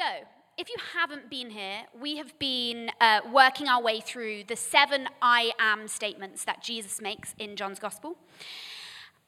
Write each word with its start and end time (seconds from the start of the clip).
So, 0.00 0.26
if 0.56 0.70
you 0.70 0.76
haven't 0.94 1.28
been 1.28 1.50
here, 1.50 1.82
we 2.00 2.16
have 2.16 2.38
been 2.38 2.90
uh, 3.02 3.20
working 3.30 3.68
our 3.68 3.82
way 3.82 4.00
through 4.00 4.44
the 4.44 4.56
seven 4.56 5.06
I 5.20 5.52
am 5.58 5.88
statements 5.88 6.42
that 6.44 6.62
Jesus 6.62 7.02
makes 7.02 7.34
in 7.38 7.54
John's 7.54 7.78
Gospel. 7.78 8.16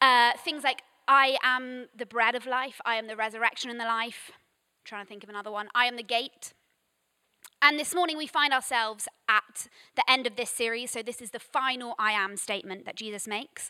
Uh, 0.01 0.33
things 0.43 0.65
like, 0.65 0.81
I 1.07 1.37
am 1.43 1.89
the 1.95 2.07
bread 2.07 2.35
of 2.35 2.47
life, 2.47 2.81
I 2.87 2.95
am 2.95 3.07
the 3.07 3.17
resurrection 3.17 3.69
and 3.69 3.79
the 3.79 3.85
life. 3.85 4.31
I'm 4.31 4.85
trying 4.85 5.05
to 5.05 5.09
think 5.11 5.23
of 5.23 5.29
another 5.29 5.51
one. 5.51 5.69
I 5.75 5.85
am 5.85 5.97
the 5.97 6.03
gate. 6.03 6.55
And 7.61 7.79
this 7.79 7.95
morning 7.95 8.17
we 8.17 8.27
find 8.27 8.55
ourselves 8.55 9.09
at 9.29 9.69
the 9.95 10.11
end 10.11 10.27
of 10.27 10.37
this 10.37 10.49
series. 10.49 10.91
So, 10.91 11.03
this 11.03 11.21
is 11.21 11.33
the 11.33 11.39
final 11.39 11.95
I 11.99 12.13
am 12.13 12.39
statement 12.39 12.87
that 12.87 12.97
Jesus 12.97 13.29
makes. 13.29 13.69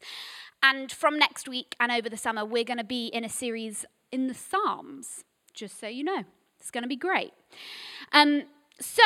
And 0.62 0.92
from 0.92 1.18
next 1.18 1.48
week 1.48 1.74
and 1.80 1.90
over 1.90 2.08
the 2.08 2.16
summer, 2.16 2.44
we're 2.44 2.62
going 2.62 2.78
to 2.78 2.84
be 2.84 3.06
in 3.08 3.24
a 3.24 3.28
series 3.28 3.84
in 4.12 4.28
the 4.28 4.34
Psalms, 4.34 5.24
just 5.52 5.80
so 5.80 5.88
you 5.88 6.04
know. 6.04 6.26
It's 6.62 6.70
going 6.70 6.82
to 6.82 6.88
be 6.88 6.94
great. 6.94 7.32
Um, 8.12 8.44
so, 8.80 9.02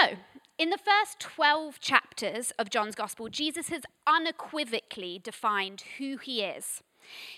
in 0.59 0.69
the 0.69 0.79
first 0.79 1.19
12 1.21 1.81
chapters 1.81 2.53
of 2.59 2.69
John's 2.69 2.95
Gospel, 2.95 3.31
Jesus 3.31 3.71
has 3.71 3.85
unequivocally 4.07 5.19
defined 5.19 5.83
who 5.97 6.19
he 6.19 6.43
is. 6.43 6.83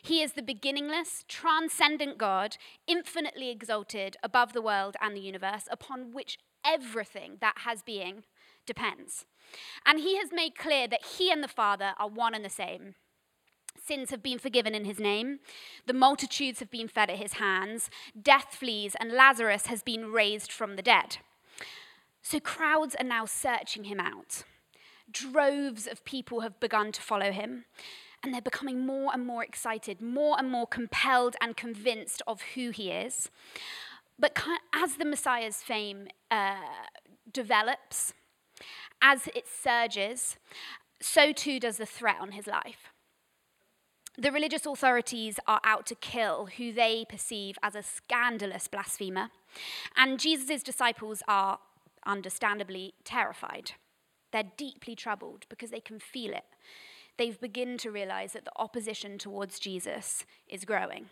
He 0.03 0.21
is 0.21 0.33
the 0.33 0.43
beginningless, 0.43 1.25
transcendent 1.29 2.19
God, 2.19 2.57
infinitely 2.89 3.51
exalted 3.51 4.17
above 4.21 4.55
the 4.55 4.63
world 4.63 4.97
and 5.01 5.15
the 5.15 5.21
universe, 5.21 5.69
upon 5.71 6.13
which 6.13 6.39
everything 6.65 7.37
that 7.41 7.59
has 7.59 7.83
being 7.83 8.25
depends. 8.67 9.25
And 9.87 10.01
he 10.01 10.17
has 10.19 10.33
made 10.33 10.59
clear 10.59 10.89
that 10.89 11.07
he 11.17 11.31
and 11.31 11.45
the 11.45 11.49
Father 11.49 11.93
are 11.97 12.09
one 12.09 12.35
and 12.35 12.45
the 12.45 12.51
same 12.51 12.97
sins 13.85 14.11
have 14.11 14.23
been 14.23 14.39
forgiven 14.39 14.75
in 14.75 14.85
his 14.85 14.99
name. 14.99 15.41
The 15.87 15.93
multitudes 15.93 16.61
have 16.61 16.71
been 16.71 16.89
fed 16.89 17.11
at 17.11 17.19
his 17.19 17.35
hands. 17.35 17.91
Death 18.21 18.55
flees, 18.55 18.97
and 18.99 19.13
Lazarus 19.13 19.67
has 19.67 19.83
been 19.83 20.13
raised 20.13 20.53
from 20.53 20.77
the 20.77 20.83
dead. 20.83 21.19
So 22.23 22.41
crowds 22.41 22.95
are 22.99 23.05
now 23.05 23.25
searching 23.25 23.85
him 23.85 24.01
out. 24.01 24.45
Droves 25.11 25.87
of 25.87 26.05
people 26.05 26.41
have 26.41 26.61
begun 26.61 26.93
to 26.93 27.01
follow 27.01 27.33
him, 27.33 27.65
and 28.23 28.35
they're 28.35 28.41
becoming 28.41 28.85
more 28.85 29.11
and 29.15 29.27
more 29.27 29.43
excited, 29.43 30.03
more 30.03 30.37
and 30.39 30.51
more 30.51 30.67
compelled 30.67 31.37
and 31.41 31.57
convinced 31.57 32.21
of 32.27 32.43
who 32.55 32.71
he 32.71 32.91
is. 32.91 33.31
But 34.19 34.39
as 34.75 34.97
the 34.97 35.05
Messiah's 35.05 35.63
fame 35.63 36.09
uh, 36.31 36.57
develops, 37.33 38.13
as 39.01 39.29
it 39.29 39.47
surges, 39.49 40.37
so 41.01 41.33
too 41.33 41.61
does 41.61 41.77
the 41.77 41.87
threat 41.87 42.17
on 42.21 42.33
his 42.33 42.47
life. 42.47 42.93
The 44.21 44.33
religious 44.33 44.67
authorities 44.67 45.39
are 45.47 45.61
out 45.63 45.87
to 45.87 45.95
kill 45.95 46.47
who 46.57 46.73
they 46.73 47.07
perceive 47.09 47.57
as 47.63 47.77
a 47.77 47.85
scandalous 47.85 48.67
blasphemer, 48.67 49.31
and 49.97 50.19
Jesus' 50.19 50.65
disciples 50.65 51.23
are 51.29 51.61
understandably 52.05 52.95
terrified. 53.05 53.73
They're 54.33 54.51
deeply 54.57 54.97
troubled 54.97 55.47
because 55.49 55.71
they 55.71 55.79
can 55.79 56.01
feel 56.01 56.33
it. 56.33 56.43
They've 57.17 57.41
begun 57.41 57.79
to 57.79 57.93
realize 57.93 58.33
that 58.33 58.45
the 58.45 58.51
opposition 58.57 59.19
towards 59.19 59.61
Jesus 59.61 60.25
is 60.49 60.65
growing. 60.65 61.07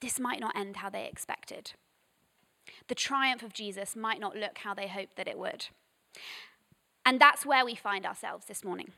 This 0.00 0.18
might 0.18 0.40
not 0.40 0.56
end 0.56 0.76
how 0.76 0.88
they 0.88 1.06
expected. 1.06 1.72
The 2.88 2.94
triumph 2.94 3.42
of 3.42 3.52
Jesus 3.52 3.94
might 3.94 4.18
not 4.18 4.34
look 4.34 4.58
how 4.58 4.72
they 4.72 4.88
hoped 4.88 5.16
that 5.16 5.28
it 5.28 5.38
would. 5.38 5.66
And 7.04 7.20
that's 7.20 7.44
where 7.44 7.66
we 7.66 7.74
find 7.74 8.06
ourselves 8.06 8.46
this 8.46 8.64
morning 8.64 8.92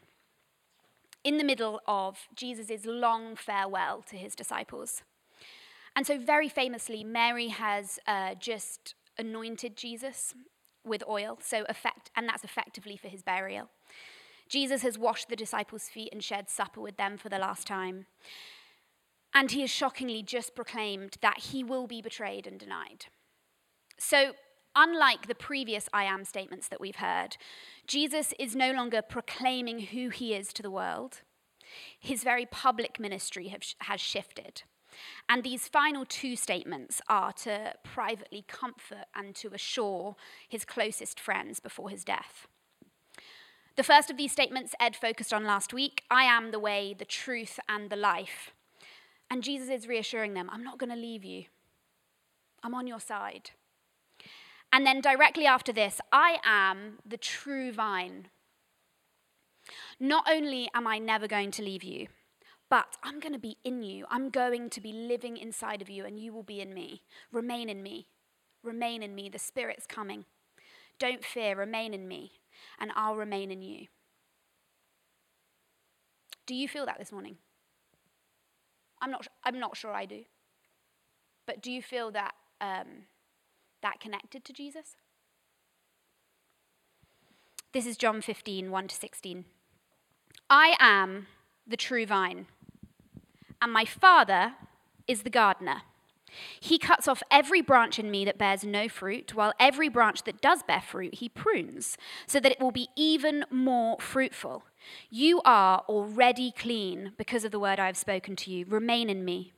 in 1.25 1.39
the 1.39 1.45
middle 1.45 1.81
of 1.89 2.29
Jesus' 2.37 2.85
long 2.85 3.35
farewell 3.35 4.03
to 4.09 4.17
his 4.17 4.35
disciples. 4.35 5.03
And 5.97 6.07
so, 6.07 6.19
very 6.19 6.49
famously, 6.49 7.03
Mary 7.03 7.49
has 7.49 7.99
uh, 8.07 8.35
just 8.35 8.95
anointed 9.19 9.77
Jesus 9.77 10.35
with 10.85 11.03
oil, 11.09 11.39
so 11.43 11.65
effect, 11.69 12.11
and 12.15 12.29
that's 12.29 12.45
effectively 12.45 12.97
for 12.97 13.09
his 13.09 13.23
burial. 13.23 13.71
Jesus 14.49 14.83
has 14.83 14.99
washed 14.99 15.29
the 15.29 15.37
disciples' 15.37 15.89
feet 15.89 16.11
and 16.13 16.23
shared 16.23 16.51
supper 16.51 16.81
with 16.81 16.97
them 16.97 17.17
for 17.17 17.29
the 17.29 17.39
last 17.39 17.67
time. 17.67 18.07
And 19.35 19.51
he 19.51 19.63
has 19.63 19.71
shockingly 19.71 20.23
just 20.23 20.55
proclaimed 20.55 21.17
that 21.23 21.39
he 21.39 21.65
will 21.65 21.87
be 21.87 22.03
betrayed 22.03 22.47
and 22.47 22.59
denied. 22.59 23.07
So, 23.99 24.33
unlike 24.77 25.27
the 25.27 25.35
previous 25.35 25.89
I 25.93 26.05
am 26.05 26.25
statements 26.25 26.69
that 26.69 26.81
we've 26.81 26.97
heard, 26.97 27.37
Jesus 27.87 28.33
is 28.39 28.57
no 28.57 28.73
longer 28.73 29.03
proclaiming 29.03 29.81
who 29.81 30.09
he 30.09 30.35
is 30.35 30.53
to 30.55 30.63
the 30.63 30.71
world. 30.71 31.23
His 31.99 32.23
very 32.23 32.47
public 32.47 33.01
ministry 33.01 33.49
have, 33.49 33.63
has 33.81 34.01
shifted. 34.01 34.63
And 35.29 35.43
these 35.43 35.69
final 35.69 36.05
two 36.05 36.37
statements 36.37 37.01
are 37.09 37.33
to 37.33 37.75
privately 37.83 38.45
comfort 38.47 39.07
and 39.15 39.35
to 39.37 39.49
assure 39.53 40.17
his 40.49 40.65
closest 40.65 41.19
friends 41.19 41.61
before 41.61 41.91
his 41.91 42.05
death. 42.05 42.47
The 43.77 43.83
first 43.83 44.11
of 44.11 44.17
these 44.17 44.31
statements 44.31 44.75
Ed 44.79 44.95
focused 44.95 45.33
on 45.33 45.45
last 45.45 45.73
week 45.73 46.05
I 46.11 46.25
am 46.25 46.53
the 46.53 46.61
way, 46.61 46.95
the 46.97 47.05
truth, 47.05 47.59
and 47.69 47.91
the 47.91 47.97
life. 47.97 48.53
And 49.31 49.43
Jesus 49.43 49.69
is 49.69 49.89
reassuring 49.89 50.35
them 50.35 50.49
I'm 50.53 50.63
not 50.63 50.79
going 50.79 50.91
to 50.91 50.97
leave 50.97 51.25
you, 51.25 51.45
I'm 52.63 52.75
on 52.75 52.87
your 52.87 53.01
side. 53.01 53.51
And 54.75 54.85
then 54.85 55.01
directly 55.01 55.47
after 55.47 55.73
this, 55.73 56.01
I 56.11 56.39
am 56.45 56.99
the 57.07 57.17
true 57.17 57.71
vine. 57.71 58.27
Not 60.01 60.25
only 60.29 60.69
am 60.75 60.85
I 60.85 60.99
never 60.99 61.29
going 61.29 61.53
to 61.53 61.63
leave 61.63 61.85
you, 61.85 62.09
but 62.69 62.97
I'm 63.05 63.21
going 63.21 63.35
to 63.35 63.39
be 63.39 63.57
in 63.63 63.85
you. 63.85 64.05
I'm 64.11 64.31
going 64.31 64.69
to 64.71 64.81
be 64.81 64.93
living 64.93 65.37
inside 65.37 65.81
of 65.81 65.89
you, 65.89 66.05
and 66.05 66.19
you 66.19 66.33
will 66.33 66.43
be 66.43 66.61
in 66.61 66.75
me. 66.75 67.03
Remain 67.31 67.69
in 67.69 67.85
me. 67.85 68.09
Remain 68.65 69.05
in 69.05 69.15
me. 69.15 69.29
The 69.29 69.39
Spirit's 69.39 69.87
coming. 69.87 70.25
Don't 70.99 71.25
fear. 71.25 71.55
Remain 71.55 71.95
in 71.95 72.09
me, 72.09 72.33
and 72.81 72.91
I'll 72.97 73.15
remain 73.15 73.53
in 73.53 73.63
you. 73.63 73.87
Do 76.47 76.55
you 76.57 76.67
feel 76.67 76.87
that 76.87 76.99
this 76.99 77.13
morning? 77.13 77.37
I'm 79.01 79.13
not, 79.13 79.29
I'm 79.45 79.61
not 79.61 79.77
sure 79.77 79.93
I 79.93 80.05
do. 80.05 80.25
But 81.47 81.63
do 81.63 81.71
you 81.71 81.81
feel 81.81 82.11
that 82.11 82.33
um, 82.61 83.05
that 83.85 84.01
connected 84.01 84.45
to 84.45 84.53
Jesus? 84.53 84.97
This 87.73 87.87
is 87.87 87.97
John 87.97 88.21
15, 88.21 88.71
1 88.71 88.89
to 88.89 88.95
16. 88.97 89.45
I 90.49 90.75
am 90.81 91.27
the 91.67 91.77
true 91.77 92.07
vine, 92.07 92.47
and 93.61 93.73
my 93.73 93.85
Father 93.85 94.55
is 95.07 95.23
the 95.23 95.31
gardener. 95.31 95.83
He 96.61 96.79
cuts 96.79 97.07
off 97.07 97.23
every 97.31 97.61
branch 97.61 97.99
in 97.99 98.11
me 98.11 98.25
that 98.25 98.39
bears 98.39 98.65
no 98.65 98.89
fruit, 98.89 99.35
while 99.35 99.53
every 99.61 99.89
branch 99.89 100.25
that 100.25 100.41
does 100.41 100.63
bear 100.63 100.81
fruit, 100.81 101.17
he 101.17 101.29
prunes, 101.29 101.99
so 102.27 102.41
that 102.41 102.53
it 102.53 102.61
will 102.61 102.73
be 102.73 102.89
even 102.97 103.45
more 103.51 103.99
fruitful. 104.01 104.65
You 105.11 105.43
are 105.45 105.85
already 105.89 106.53
clean 106.57 107.13
because 107.19 107.45
of 107.45 107.53
the 107.53 107.61
word 107.61 107.79
I 107.79 107.87
have 107.87 107.97
spoken 107.97 108.35
to 108.37 108.51
you. 108.51 108.65
Remain 108.67 109.11
in 109.11 109.25
me, 109.25 109.53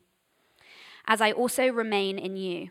as 1.06 1.20
I 1.20 1.30
also 1.30 1.68
remain 1.68 2.18
in 2.18 2.36
you. 2.36 2.70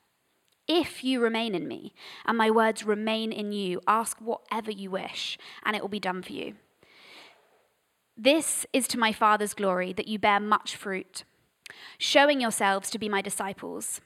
If 0.73 1.03
you 1.03 1.19
remain 1.19 1.53
in 1.53 1.67
me, 1.67 1.93
and 2.25 2.37
my 2.37 2.49
words 2.49 2.85
remain 2.85 3.33
in 3.33 3.51
you, 3.51 3.81
ask 3.89 4.17
whatever 4.21 4.71
you 4.71 4.89
wish, 4.89 5.37
and 5.65 5.75
it 5.75 5.81
will 5.81 5.89
be 5.89 5.99
done 5.99 6.21
for 6.21 6.31
you. 6.31 6.53
This 8.15 8.65
is 8.71 8.87
to 8.87 8.97
my 8.97 9.11
Father's 9.11 9.53
glory 9.53 9.91
that 9.91 10.07
you 10.07 10.17
bear 10.17 10.39
much 10.39 10.77
fruit, 10.77 11.25
showing 11.97 12.39
yourselves 12.39 12.89
to 12.91 12.97
be 12.97 13.09
my 13.09 13.21
disciples. 13.21 13.99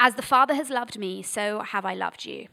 As 0.00 0.16
the 0.16 0.22
Father 0.22 0.54
has 0.54 0.70
loved 0.70 0.98
me, 0.98 1.22
so 1.22 1.60
have 1.60 1.84
I 1.84 1.94
loved 1.94 2.24
you. 2.24 2.48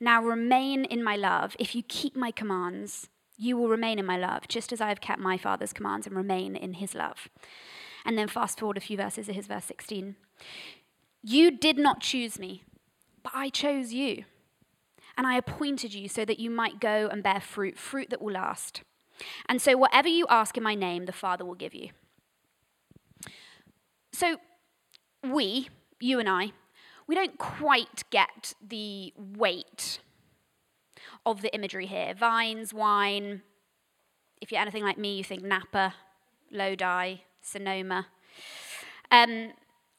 Now 0.00 0.22
remain 0.22 0.86
in 0.86 1.04
my 1.04 1.16
love. 1.16 1.54
If 1.58 1.74
you 1.74 1.82
keep 1.82 2.16
my 2.16 2.30
commands, 2.30 3.10
you 3.36 3.58
will 3.58 3.68
remain 3.68 3.98
in 3.98 4.06
my 4.06 4.16
love, 4.16 4.48
just 4.48 4.72
as 4.72 4.80
I 4.80 4.88
have 4.88 5.02
kept 5.02 5.20
my 5.20 5.36
Father's 5.36 5.74
commands 5.74 6.06
and 6.06 6.16
remain 6.16 6.56
in 6.56 6.74
his 6.74 6.94
love. 6.94 7.28
And 8.06 8.16
then 8.16 8.26
fast 8.26 8.58
forward 8.58 8.78
a 8.78 8.80
few 8.80 8.96
verses 8.96 9.26
his 9.26 9.46
verse 9.46 9.66
16. 9.66 10.16
You 11.22 11.50
did 11.50 11.78
not 11.78 12.00
choose 12.00 12.38
me, 12.38 12.62
but 13.22 13.32
I 13.34 13.48
chose 13.48 13.92
you. 13.92 14.24
And 15.16 15.26
I 15.26 15.36
appointed 15.36 15.94
you 15.94 16.08
so 16.08 16.24
that 16.24 16.38
you 16.38 16.48
might 16.48 16.80
go 16.80 17.08
and 17.10 17.22
bear 17.22 17.40
fruit, 17.40 17.76
fruit 17.76 18.10
that 18.10 18.22
will 18.22 18.34
last. 18.34 18.82
And 19.48 19.60
so, 19.60 19.76
whatever 19.76 20.06
you 20.06 20.26
ask 20.28 20.56
in 20.56 20.62
my 20.62 20.76
name, 20.76 21.06
the 21.06 21.12
Father 21.12 21.44
will 21.44 21.56
give 21.56 21.74
you. 21.74 21.90
So, 24.12 24.36
we, 25.24 25.68
you 25.98 26.20
and 26.20 26.28
I, 26.28 26.52
we 27.08 27.16
don't 27.16 27.36
quite 27.36 28.04
get 28.10 28.54
the 28.64 29.12
weight 29.16 29.98
of 31.26 31.42
the 31.42 31.52
imagery 31.54 31.86
here 31.86 32.14
vines, 32.14 32.72
wine. 32.72 33.42
If 34.40 34.52
you're 34.52 34.60
anything 34.60 34.84
like 34.84 34.98
me, 34.98 35.16
you 35.16 35.24
think 35.24 35.42
Napa, 35.42 35.94
Lodi, 36.52 37.16
Sonoma. 37.42 38.06
Um, 39.10 39.52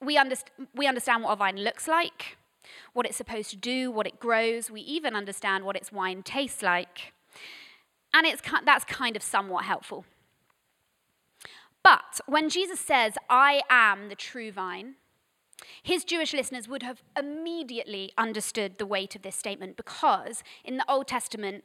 we, 0.04 0.18
underst- 0.18 0.50
we 0.76 0.88
understand 0.88 1.24
what 1.24 1.34
a 1.34 1.36
vine 1.36 1.58
looks 1.58 1.88
like, 1.88 2.38
what 2.94 3.06
it's 3.06 3.18
supposed 3.18 3.50
to 3.52 3.56
do, 3.56 3.92
what 3.92 4.08
it 4.08 4.20
grows. 4.20 4.72
We 4.72 4.82
even 4.82 5.16
understand 5.16 5.64
what 5.64 5.76
its 5.76 5.92
wine 5.92 6.24
tastes 6.24 6.62
like. 6.62 7.14
And 8.14 8.26
it's, 8.26 8.42
that's 8.66 8.86
kind 8.86 9.16
of 9.16 9.24
somewhat 9.24 9.66
helpful. 9.66 10.06
But 11.84 12.20
when 12.26 12.50
Jesus 12.50 12.80
says, 12.80 13.14
I 13.30 13.62
am 13.70 14.10
the 14.10 14.16
true 14.16 14.52
vine, 14.52 14.96
his 15.84 16.04
Jewish 16.04 16.34
listeners 16.34 16.68
would 16.68 16.84
have 16.84 17.02
immediately 17.18 18.12
understood 18.18 18.78
the 18.78 18.86
weight 18.86 19.16
of 19.16 19.22
this 19.22 19.36
statement 19.36 19.78
because 19.78 20.44
in 20.64 20.78
the 20.78 20.90
Old 20.90 21.08
Testament, 21.08 21.64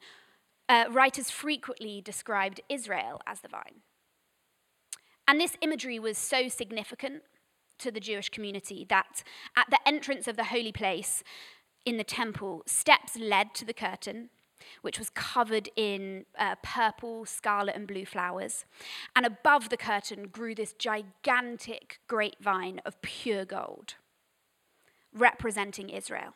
uh, 0.68 0.86
writers 0.90 1.30
frequently 1.30 2.00
described 2.00 2.60
Israel 2.68 3.20
as 3.26 3.40
the 3.40 3.48
vine. 3.48 3.82
And 5.26 5.40
this 5.40 5.56
imagery 5.60 5.98
was 5.98 6.18
so 6.18 6.48
significant 6.48 7.22
to 7.78 7.90
the 7.90 8.00
Jewish 8.00 8.28
community 8.28 8.86
that 8.88 9.22
at 9.56 9.68
the 9.70 9.78
entrance 9.86 10.28
of 10.28 10.36
the 10.36 10.44
holy 10.44 10.72
place 10.72 11.22
in 11.84 11.96
the 11.96 12.04
temple, 12.04 12.62
steps 12.66 13.16
led 13.18 13.54
to 13.54 13.64
the 13.64 13.74
curtain, 13.74 14.30
which 14.82 14.98
was 14.98 15.10
covered 15.10 15.68
in 15.76 16.24
uh, 16.38 16.54
purple, 16.62 17.26
scarlet, 17.26 17.76
and 17.76 17.86
blue 17.86 18.06
flowers. 18.06 18.64
And 19.14 19.26
above 19.26 19.68
the 19.68 19.76
curtain 19.76 20.28
grew 20.28 20.54
this 20.54 20.72
gigantic 20.72 22.00
grapevine 22.08 22.80
of 22.86 23.00
pure 23.02 23.44
gold, 23.44 23.94
representing 25.12 25.90
Israel. 25.90 26.34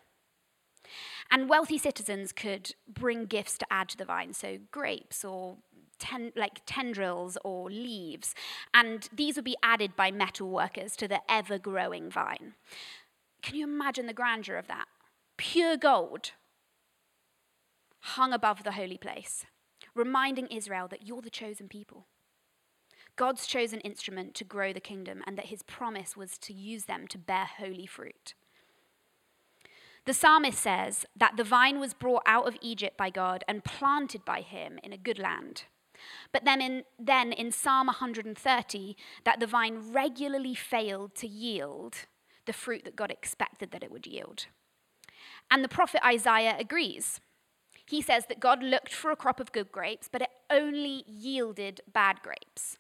And 1.31 1.49
wealthy 1.49 1.79
citizens 1.79 2.33
could 2.33 2.75
bring 2.87 3.27
gifts 3.27 3.59
to 3.59 3.67
add 3.71 3.89
to 3.91 3.97
the 3.97 4.05
vine, 4.05 4.33
so 4.33 4.59
grapes 4.71 5.25
or 5.25 5.57
ten, 5.99 6.33
like 6.37 6.63
tendrils 6.67 7.39
or 7.45 7.71
leaves. 7.71 8.35
And 8.73 9.09
these 9.13 9.37
would 9.37 9.45
be 9.45 9.57
added 9.63 9.97
by 9.97 10.11
metal 10.11 10.49
workers 10.49 10.97
to 10.97 11.09
the 11.09 11.21
ever 11.29 11.59
growing 11.59 12.11
vine. 12.11 12.55
Can 13.43 13.57
you 13.57 13.65
imagine 13.65 14.07
the 14.07 14.13
grandeur 14.13 14.57
of 14.57 14.69
that? 14.69 14.87
Pure 15.37 15.77
gold 15.79 16.33
hung 18.01 18.33
above 18.33 18.65
the 18.65 18.73
holy 18.73 18.99
place, 18.99 19.45
reminding 19.95 20.47
Israel 20.49 20.89
that 20.89 21.07
you're 21.07 21.23
the 21.23 21.31
chosen 21.31 21.69
people. 21.69 22.07
God's 23.17 23.47
chosen 23.47 23.81
instrument 23.81 24.35
to 24.37 24.45
grow 24.45 24.73
the 24.73 24.81
kingdom, 24.81 25.23
and 25.27 25.37
that 25.37 25.47
his 25.47 25.63
promise 25.63 26.17
was 26.17 26.39
to 26.39 26.53
use 26.53 26.85
them 26.85 27.09
to 27.09 27.19
bear 27.19 27.47
holy 27.59 27.87
fruit. 27.87 28.35
The 30.05 30.15
psalmist 30.15 30.59
says 30.59 31.05
that 31.17 31.37
the 31.37 31.45
vine 31.45 31.81
was 31.81 31.93
brought 31.93 32.23
out 32.25 32.47
of 32.47 32.57
Egypt 32.63 32.97
by 32.97 33.11
God 33.11 33.45
and 33.47 33.65
planted 33.65 34.25
by 34.25 34.41
him 34.41 34.79
in 34.83 34.93
a 34.93 34.97
good 34.97 35.19
land. 35.19 35.65
But 36.33 36.45
then 36.45 36.61
in, 36.61 36.85
then 36.99 37.33
in 37.33 37.53
Psalm 37.53 37.87
130, 37.87 38.97
that 39.25 39.41
the 39.41 39.47
vine 39.47 39.93
regularly 39.93 40.55
failed 40.55 41.15
to 41.17 41.27
yield 41.27 42.07
the 42.47 42.53
fruit 42.53 42.85
that 42.85 42.97
God 42.97 43.11
expected 43.11 43.71
that 43.71 43.83
it 43.83 43.91
would 43.91 44.07
yield. 44.07 44.47
And 45.51 45.63
the 45.63 45.69
prophet 45.69 46.01
Isaiah 46.05 46.57
agrees. 46.59 47.21
He 47.87 48.03
says 48.03 48.27
that 48.27 48.41
God 48.41 48.63
looked 48.63 48.93
for 48.93 49.11
a 49.11 49.17
crop 49.17 49.39
of 49.39 49.53
good 49.53 49.71
grapes, 49.71 50.09
but 50.11 50.23
it 50.23 50.31
only 50.51 51.05
yielded 51.07 51.81
bad 51.93 52.21
grapes. 52.23 52.79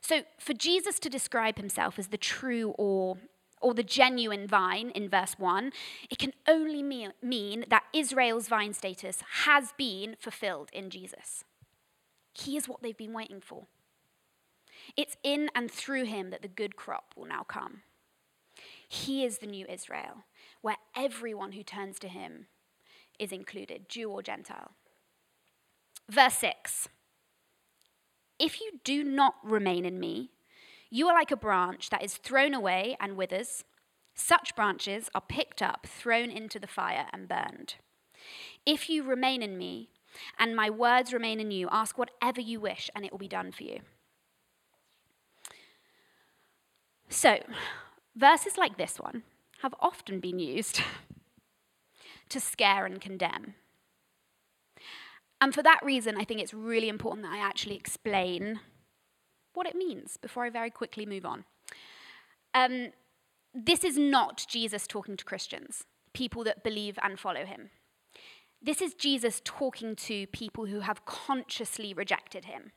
So, 0.00 0.22
for 0.38 0.52
Jesus 0.52 0.98
to 1.00 1.10
describe 1.10 1.56
himself 1.56 1.98
as 1.98 2.08
the 2.08 2.18
true 2.18 2.74
or, 2.78 3.16
or 3.60 3.74
the 3.74 3.82
genuine 3.82 4.46
vine 4.46 4.90
in 4.90 5.08
verse 5.08 5.34
1, 5.38 5.72
it 6.10 6.18
can 6.18 6.32
only 6.46 6.82
mean, 6.82 7.12
mean 7.22 7.64
that 7.68 7.84
Israel's 7.92 8.48
vine 8.48 8.72
status 8.72 9.22
has 9.44 9.72
been 9.76 10.16
fulfilled 10.18 10.70
in 10.72 10.90
Jesus. 10.90 11.44
He 12.36 12.56
is 12.56 12.68
what 12.68 12.82
they've 12.82 12.96
been 12.96 13.12
waiting 13.12 13.40
for. 13.40 13.66
It's 14.96 15.16
in 15.22 15.50
and 15.54 15.70
through 15.70 16.04
him 16.04 16.30
that 16.30 16.42
the 16.42 16.48
good 16.48 16.76
crop 16.76 17.14
will 17.16 17.26
now 17.26 17.42
come. 17.42 17.82
He 18.88 19.24
is 19.24 19.38
the 19.38 19.46
new 19.46 19.66
Israel, 19.68 20.24
where 20.60 20.76
everyone 20.94 21.52
who 21.52 21.62
turns 21.62 21.98
to 22.00 22.08
him 22.08 22.46
is 23.18 23.32
included, 23.32 23.88
Jew 23.88 24.10
or 24.10 24.22
Gentile. 24.22 24.72
Verse 26.08 26.34
6 26.34 26.88
If 28.38 28.60
you 28.60 28.80
do 28.84 29.02
not 29.02 29.34
remain 29.42 29.84
in 29.84 29.98
me, 29.98 30.30
you 30.90 31.08
are 31.08 31.14
like 31.14 31.30
a 31.30 31.36
branch 31.36 31.90
that 31.90 32.04
is 32.04 32.16
thrown 32.16 32.54
away 32.54 32.96
and 33.00 33.16
withers. 33.16 33.64
Such 34.14 34.56
branches 34.56 35.10
are 35.14 35.20
picked 35.20 35.60
up, 35.60 35.86
thrown 35.86 36.30
into 36.30 36.58
the 36.58 36.66
fire, 36.66 37.06
and 37.12 37.28
burned. 37.28 37.74
If 38.64 38.88
you 38.88 39.02
remain 39.02 39.42
in 39.42 39.58
me, 39.58 39.90
and 40.38 40.56
my 40.56 40.70
words 40.70 41.12
remain 41.12 41.40
in 41.40 41.50
you, 41.50 41.68
ask 41.70 41.98
whatever 41.98 42.40
you 42.40 42.60
wish, 42.60 42.90
and 42.94 43.04
it 43.04 43.12
will 43.12 43.18
be 43.18 43.28
done 43.28 43.52
for 43.52 43.62
you. 43.62 43.80
So, 47.08 47.38
verses 48.14 48.58
like 48.58 48.76
this 48.76 48.98
one 48.98 49.22
have 49.62 49.74
often 49.80 50.20
been 50.20 50.38
used 50.38 50.80
to 52.28 52.40
scare 52.40 52.84
and 52.86 53.00
condemn. 53.00 53.54
And 55.40 55.54
for 55.54 55.62
that 55.62 55.80
reason, 55.82 56.16
I 56.16 56.24
think 56.24 56.40
it's 56.40 56.54
really 56.54 56.88
important 56.88 57.26
that 57.26 57.32
I 57.32 57.38
actually 57.38 57.76
explain 57.76 58.60
what 59.54 59.66
it 59.66 59.74
means 59.74 60.16
before 60.16 60.44
I 60.44 60.50
very 60.50 60.70
quickly 60.70 61.06
move 61.06 61.24
on. 61.24 61.44
Um, 62.54 62.92
this 63.54 63.84
is 63.84 63.96
not 63.96 64.46
Jesus 64.48 64.86
talking 64.86 65.16
to 65.16 65.24
Christians, 65.24 65.84
people 66.12 66.44
that 66.44 66.64
believe 66.64 66.98
and 67.02 67.18
follow 67.18 67.44
him. 67.44 67.70
This 68.62 68.80
is 68.80 68.94
Jesus 68.94 69.42
talking 69.44 69.94
to 69.96 70.26
people 70.28 70.66
who 70.66 70.80
have 70.80 71.04
consciously 71.04 71.94
rejected 71.94 72.46
him, 72.46 72.72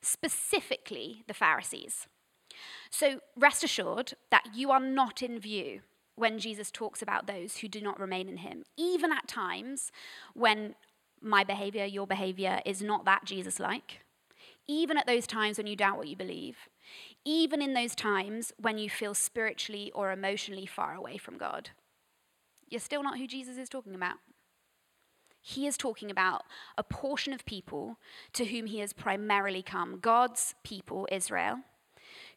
specifically 0.00 1.24
the 1.26 1.34
Pharisees. 1.34 2.06
So 2.90 3.20
rest 3.36 3.64
assured 3.64 4.14
that 4.30 4.50
you 4.54 4.70
are 4.70 4.80
not 4.80 5.22
in 5.22 5.40
view 5.40 5.80
when 6.16 6.38
Jesus 6.38 6.70
talks 6.70 7.02
about 7.02 7.26
those 7.26 7.58
who 7.58 7.68
do 7.68 7.80
not 7.80 7.98
remain 7.98 8.28
in 8.28 8.38
him, 8.38 8.62
even 8.76 9.12
at 9.12 9.26
times 9.26 9.90
when 10.34 10.74
my 11.20 11.42
behavior, 11.42 11.84
your 11.84 12.06
behavior 12.06 12.60
is 12.64 12.82
not 12.82 13.04
that 13.04 13.24
Jesus 13.24 13.58
like, 13.58 14.00
even 14.68 14.96
at 14.96 15.06
those 15.06 15.26
times 15.26 15.58
when 15.58 15.66
you 15.66 15.74
doubt 15.74 15.96
what 15.96 16.08
you 16.08 16.16
believe, 16.16 16.56
even 17.24 17.60
in 17.60 17.74
those 17.74 17.94
times 17.94 18.52
when 18.58 18.78
you 18.78 18.88
feel 18.88 19.14
spiritually 19.14 19.90
or 19.94 20.12
emotionally 20.12 20.66
far 20.66 20.94
away 20.94 21.16
from 21.16 21.38
God. 21.38 21.70
You're 22.68 22.80
still 22.80 23.02
not 23.02 23.18
who 23.18 23.26
Jesus 23.26 23.56
is 23.56 23.68
talking 23.68 23.94
about. 23.94 24.16
He 25.46 25.66
is 25.66 25.76
talking 25.76 26.10
about 26.10 26.44
a 26.78 26.82
portion 26.82 27.34
of 27.34 27.44
people 27.44 27.98
to 28.32 28.46
whom 28.46 28.64
he 28.64 28.78
has 28.78 28.94
primarily 28.94 29.62
come 29.62 29.98
God's 30.00 30.54
people, 30.64 31.06
Israel 31.12 31.58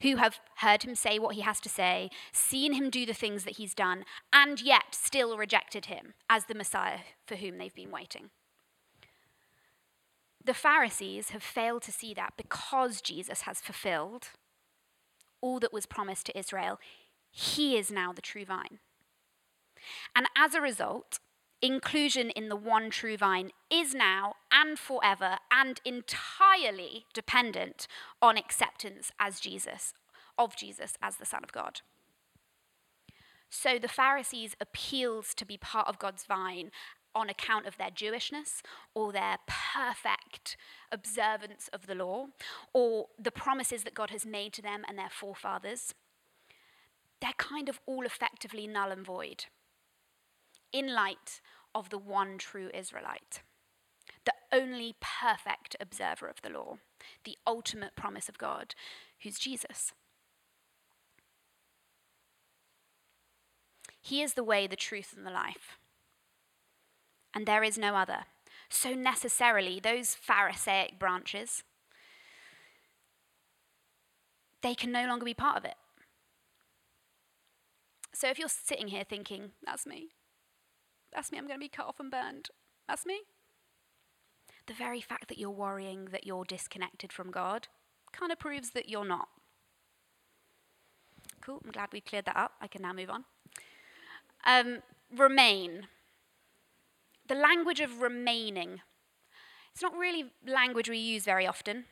who 0.02 0.18
have 0.18 0.40
heard 0.58 0.84
him 0.84 0.96
say 0.96 1.18
what 1.18 1.36
he 1.36 1.42
has 1.42 1.60
to 1.62 1.70
say, 1.70 2.10
seen 2.32 2.74
him 2.74 2.90
do 2.90 3.06
the 3.06 3.14
things 3.14 3.44
that 3.44 3.58
he's 3.58 3.74
done, 3.74 4.04
and 4.32 4.62
yet 4.62 4.94
still 4.94 5.38
rejected 5.38 5.86
him 5.86 6.14
as 6.30 6.46
the 6.46 6.56
Messiah 6.56 7.00
for 7.26 7.36
whom 7.36 7.58
they've 7.58 7.74
been 7.74 7.92
waiting. 7.92 8.30
The 10.44 10.54
Pharisees 10.54 11.30
have 11.30 11.44
failed 11.44 11.84
to 11.84 11.92
see 11.92 12.14
that 12.14 12.34
because 12.38 13.02
Jesus 13.02 13.42
has 13.42 13.60
fulfilled 13.60 14.30
all 15.42 15.60
that 15.60 15.74
was 15.74 15.86
promised 15.86 16.26
to 16.28 16.38
Israel, 16.38 16.80
he 17.32 17.78
is 17.78 17.92
now 17.92 18.14
the 18.14 18.22
true 18.22 18.46
vine. 18.46 18.80
And 20.16 20.28
as 20.36 20.54
a 20.54 20.62
result, 20.62 21.20
inclusion 21.62 22.30
in 22.30 22.50
the 22.50 22.56
one 22.56 22.90
true 22.90 23.18
vine 23.18 23.52
is 23.72 23.94
now 23.94 24.34
and 24.52 24.78
forever 24.78 25.38
and 25.52 25.82
entirely 25.84 27.06
dependent 27.14 27.88
on 28.22 28.38
acceptance 28.38 29.12
as 29.20 29.40
Jesus, 29.40 29.94
of 30.38 30.56
Jesus 30.56 30.94
as 31.02 31.18
the 31.18 31.26
Son 31.26 31.44
of 31.44 31.52
God. 31.52 31.82
So 33.50 33.80
the 33.80 33.88
Pharisees' 33.88 34.56
appeals 34.60 35.34
to 35.36 35.46
be 35.46 35.58
part 35.58 35.88
of 35.88 36.00
God's 36.00 36.26
vine 36.26 36.72
on 37.16 37.30
account 37.30 37.66
of 37.66 37.78
their 37.78 37.90
Jewishness 37.90 38.62
or 38.94 39.12
their 39.12 39.38
perfect 39.48 40.58
observance 40.92 41.70
of 41.74 41.88
the 41.88 41.96
law 41.96 42.28
or 42.74 43.08
the 43.18 43.32
promises 43.32 43.84
that 43.84 43.96
God 43.96 44.12
has 44.12 44.26
made 44.26 44.54
to 44.54 44.62
them 44.62 44.84
and 44.88 44.98
their 44.98 45.10
forefathers, 45.10 45.96
they're 47.20 47.32
kind 47.38 47.70
of 47.70 47.80
all 47.88 48.06
effectively 48.06 48.68
null 48.68 48.92
and 48.92 49.04
void 49.04 49.46
in 50.72 50.94
light 50.94 51.42
of 51.74 51.90
the 51.90 51.98
one 51.98 52.38
true 52.38 52.70
Israelite, 52.74 53.42
the 54.26 54.34
only 54.52 54.96
perfect 55.00 55.76
observer 55.80 56.28
of 56.28 56.42
the 56.42 56.50
law, 56.50 56.78
the 57.24 57.38
ultimate 57.46 57.96
promise 57.96 58.30
of 58.30 58.38
God, 58.38 58.76
who's 59.24 59.40
Jesus. 59.40 59.94
He 64.02 64.22
is 64.22 64.36
the 64.36 64.44
way, 64.44 64.68
the 64.68 64.76
truth, 64.76 65.14
and 65.16 65.26
the 65.26 65.32
life. 65.32 65.78
And 67.34 67.46
there 67.46 67.64
is 67.64 67.78
no 67.78 67.96
other. 67.96 68.20
So 68.70 68.94
necessarily, 68.94 69.80
those 69.80 70.16
Pharisaic 70.16 70.98
branches, 70.98 71.64
they 74.62 74.76
can 74.76 74.92
no 74.92 75.06
longer 75.06 75.26
be 75.26 75.34
part 75.34 75.58
of 75.58 75.66
it. 75.66 75.76
So 78.14 78.30
if 78.30 78.40
you're 78.40 78.50
sitting 78.50 78.88
here 78.88 79.04
thinking, 79.04 79.52
that's 79.64 79.86
me, 79.86 80.08
that's 81.14 81.32
me, 81.32 81.38
I'm 81.38 81.48
going 81.48 81.60
to 81.60 81.64
be 81.64 81.70
cut 81.70 81.88
off 81.88 82.00
and 82.00 82.12
burned. 82.12 82.50
That's 82.88 83.06
me. 83.06 83.22
the 84.68 84.74
very 84.74 85.02
fact 85.02 85.30
that 85.30 85.38
you're 85.38 85.50
worrying 85.50 86.10
that 86.12 86.28
you're 86.28 86.46
disconnected 86.46 87.12
from 87.12 87.32
God 87.32 87.68
kind 88.12 88.32
of 88.32 88.40
proves 88.40 88.72
that 88.72 88.90
you're 88.90 89.06
not. 89.06 89.30
Cool, 91.42 91.62
I'm 91.66 91.72
glad 91.72 91.90
we 91.92 92.02
cleared 92.02 92.26
that 92.26 92.38
up. 92.38 92.52
I 92.62 92.68
can 92.68 92.82
now 92.82 92.94
move 92.94 93.10
on. 93.10 93.24
Um, 94.46 94.80
remain. 95.16 95.88
The 97.28 97.36
language 97.36 97.80
of 97.80 98.02
remaining. 98.02 98.82
It's 99.74 99.82
not 99.82 99.96
really 99.96 100.26
language 100.46 100.90
we 100.90 100.98
use 100.98 101.24
very 101.24 101.48
often. 101.48 101.86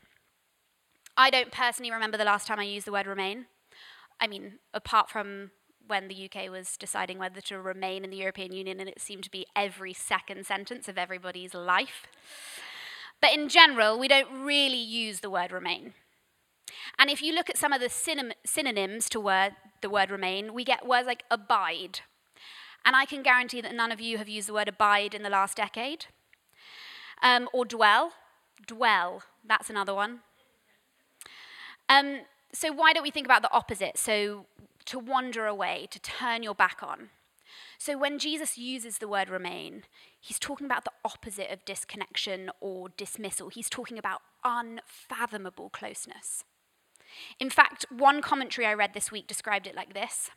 I 1.17 1.29
don't 1.29 1.51
personally 1.51 1.91
remember 1.91 2.17
the 2.17 2.25
last 2.25 2.47
time 2.47 2.59
I 2.59 2.63
used 2.63 2.87
the 2.87 2.91
word 2.91 3.07
remain. 3.07 3.45
I 4.19 4.27
mean, 4.27 4.59
apart 4.73 5.09
from 5.09 5.51
when 5.87 6.07
the 6.07 6.29
UK 6.29 6.49
was 6.49 6.77
deciding 6.77 7.19
whether 7.19 7.41
to 7.41 7.59
remain 7.59 8.03
in 8.03 8.09
the 8.09 8.17
European 8.17 8.51
Union, 8.51 8.79
and 8.79 8.89
it 8.89 9.01
seemed 9.01 9.23
to 9.23 9.31
be 9.31 9.45
every 9.55 9.93
second 9.93 10.45
sentence 10.45 10.87
of 10.87 10.97
everybody's 10.97 11.53
life. 11.53 12.07
But 13.21 13.33
in 13.33 13.49
general, 13.49 13.97
we 13.97 14.07
don't 14.07 14.43
really 14.43 14.77
use 14.77 15.19
the 15.19 15.29
word 15.29 15.51
remain. 15.51 15.93
And 16.97 17.09
if 17.09 17.21
you 17.21 17.33
look 17.33 17.49
at 17.49 17.57
some 17.57 17.73
of 17.73 17.81
the 17.81 17.89
synonyms 17.89 19.09
to 19.09 19.19
word, 19.19 19.55
the 19.81 19.89
word 19.89 20.11
remain, 20.11 20.53
we 20.53 20.63
get 20.63 20.85
words 20.85 21.07
like 21.07 21.23
abide. 21.29 22.01
And 22.85 22.95
I 22.95 23.05
can 23.05 23.23
guarantee 23.23 23.61
that 23.61 23.73
none 23.73 23.91
of 23.91 23.99
you 23.99 24.17
have 24.17 24.29
used 24.29 24.47
the 24.47 24.53
word 24.53 24.67
abide 24.67 25.13
in 25.13 25.23
the 25.23 25.29
last 25.29 25.57
decade. 25.57 26.05
Um, 27.21 27.49
or 27.53 27.65
dwell. 27.65 28.13
Dwell, 28.67 29.23
that's 29.43 29.69
another 29.69 29.93
one. 29.93 30.19
Um, 31.89 32.21
so, 32.53 32.71
why 32.71 32.93
don't 32.93 33.03
we 33.03 33.11
think 33.11 33.27
about 33.27 33.41
the 33.41 33.51
opposite? 33.51 33.97
So, 33.97 34.45
to 34.85 34.99
wander 34.99 35.45
away, 35.45 35.87
to 35.91 35.99
turn 35.99 36.43
your 36.43 36.55
back 36.55 36.79
on. 36.81 37.09
So, 37.77 37.97
when 37.97 38.19
Jesus 38.19 38.57
uses 38.57 38.97
the 38.97 39.07
word 39.07 39.29
remain, 39.29 39.83
he's 40.19 40.39
talking 40.39 40.65
about 40.65 40.85
the 40.85 40.91
opposite 41.03 41.51
of 41.51 41.65
disconnection 41.65 42.49
or 42.59 42.89
dismissal. 42.89 43.49
He's 43.49 43.69
talking 43.69 43.97
about 43.97 44.21
unfathomable 44.43 45.69
closeness. 45.69 46.43
In 47.39 47.49
fact, 47.49 47.85
one 47.89 48.21
commentary 48.21 48.65
I 48.65 48.73
read 48.73 48.93
this 48.93 49.11
week 49.11 49.27
described 49.27 49.67
it 49.67 49.75
like 49.75 49.93
this 49.93 50.31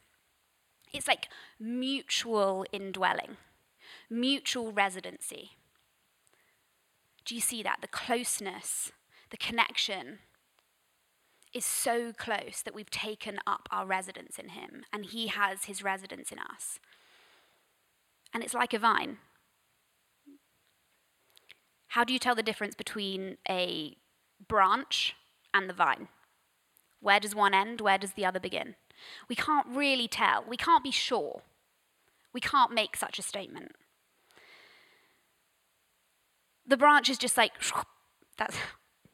it's 0.93 1.09
like 1.09 1.29
mutual 1.61 2.65
indwelling, 2.73 3.37
mutual 4.11 4.73
residency. 4.73 5.51
Do 7.25 7.35
you 7.35 7.41
see 7.41 7.63
that? 7.63 7.79
The 7.83 7.89
closeness, 7.89 8.91
the 9.31 9.37
connection 9.37 10.21
is 11.55 11.65
so 11.65 12.13
close 12.13 12.63
that 12.65 12.75
we've 12.75 12.91
taken 12.91 13.39
up 13.47 13.69
our 13.71 13.87
residence 13.87 14.39
in 14.39 14.51
him, 14.51 14.85
and 14.93 15.07
he 15.07 15.29
has 15.29 15.65
his 15.65 15.83
residence 15.83 16.31
in 16.31 16.39
us. 16.39 16.79
And 18.33 18.43
it's 18.43 18.55
like 18.55 18.75
a 18.75 18.79
vine. 18.79 19.19
How 21.89 22.05
do 22.05 22.13
you 22.13 22.19
tell 22.19 22.35
the 22.35 22.43
difference 22.43 22.75
between 22.75 23.39
a 23.49 23.97
branch 24.47 25.17
and 25.55 25.69
the 25.69 25.75
vine? 25.75 26.09
Where 27.01 27.21
does 27.21 27.35
one 27.35 27.55
end? 27.55 27.81
Where 27.81 27.99
does 27.99 28.13
the 28.13 28.27
other 28.27 28.41
begin? 28.41 28.75
We 29.29 29.37
can't 29.37 29.67
really 29.69 30.09
tell. 30.09 30.45
We 30.47 30.57
can't 30.57 30.85
be 30.85 30.91
sure. 30.91 31.43
We 32.33 32.41
can't 32.41 32.73
make 32.73 32.97
such 32.97 33.19
a 33.19 33.23
statement. 33.23 33.73
The 36.67 36.77
branch 36.77 37.09
is 37.09 37.17
just 37.17 37.37
like, 37.37 37.53
that's, 38.39 38.57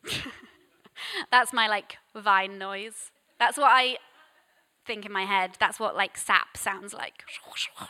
that's 1.31 1.53
my 1.53 1.69
like 1.69 1.97
vine 2.15 2.59
noise. 2.59 3.11
That's 3.39 3.59
what 3.59 3.71
I 3.71 3.97
think 4.87 5.05
in 5.07 5.13
my 5.13 5.25
head. 5.25 5.53
That's 5.59 5.81
what 5.81 5.97
like 5.97 6.17
sap 6.17 6.57
sounds 6.57 6.95
like. 6.95 7.25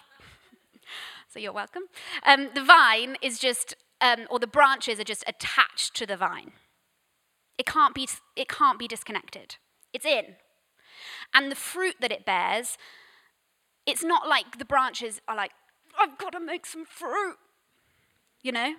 so 1.29 1.39
you're 1.39 1.53
welcome. 1.53 1.85
Um, 2.25 2.51
the 2.55 2.63
vine 2.63 3.17
is 3.23 3.39
just, 3.39 3.75
um, 4.01 4.27
or 4.31 4.39
the 4.39 4.47
branches 4.47 5.01
are 5.01 5.05
just 5.05 5.25
attached 5.27 5.95
to 5.97 6.07
the 6.07 6.17
vine. 6.17 6.53
It 7.59 7.67
can't 7.67 7.95
be, 7.95 8.09
it 8.37 8.49
can't 8.49 8.79
be 8.79 8.89
disconnected. 8.89 9.57
It's 9.93 10.07
in. 10.07 10.37
And 11.33 11.51
the 11.51 11.57
fruit 11.57 11.97
that 12.01 12.13
it 12.13 12.25
bears, 12.25 12.77
it's 13.87 14.03
not 14.03 14.29
like 14.29 14.59
the 14.59 14.65
branches 14.65 15.21
are 15.29 15.37
like, 15.37 15.53
I've 15.99 16.19
got 16.19 16.31
to 16.33 16.41
make 16.41 16.67
some 16.67 16.85
fruit. 16.85 17.37
You 18.43 18.53
know? 18.53 18.75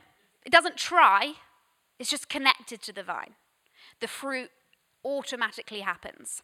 It 0.45 0.51
doesn't 0.51 0.77
try, 0.77 1.33
it's 1.97 2.09
just 2.09 2.29
connected 2.29 2.81
to 2.83 2.93
the 2.93 3.03
vine. 3.03 3.35
The 3.99 4.07
fruit 4.07 4.49
automatically 5.03 5.81
happens. 5.81 6.41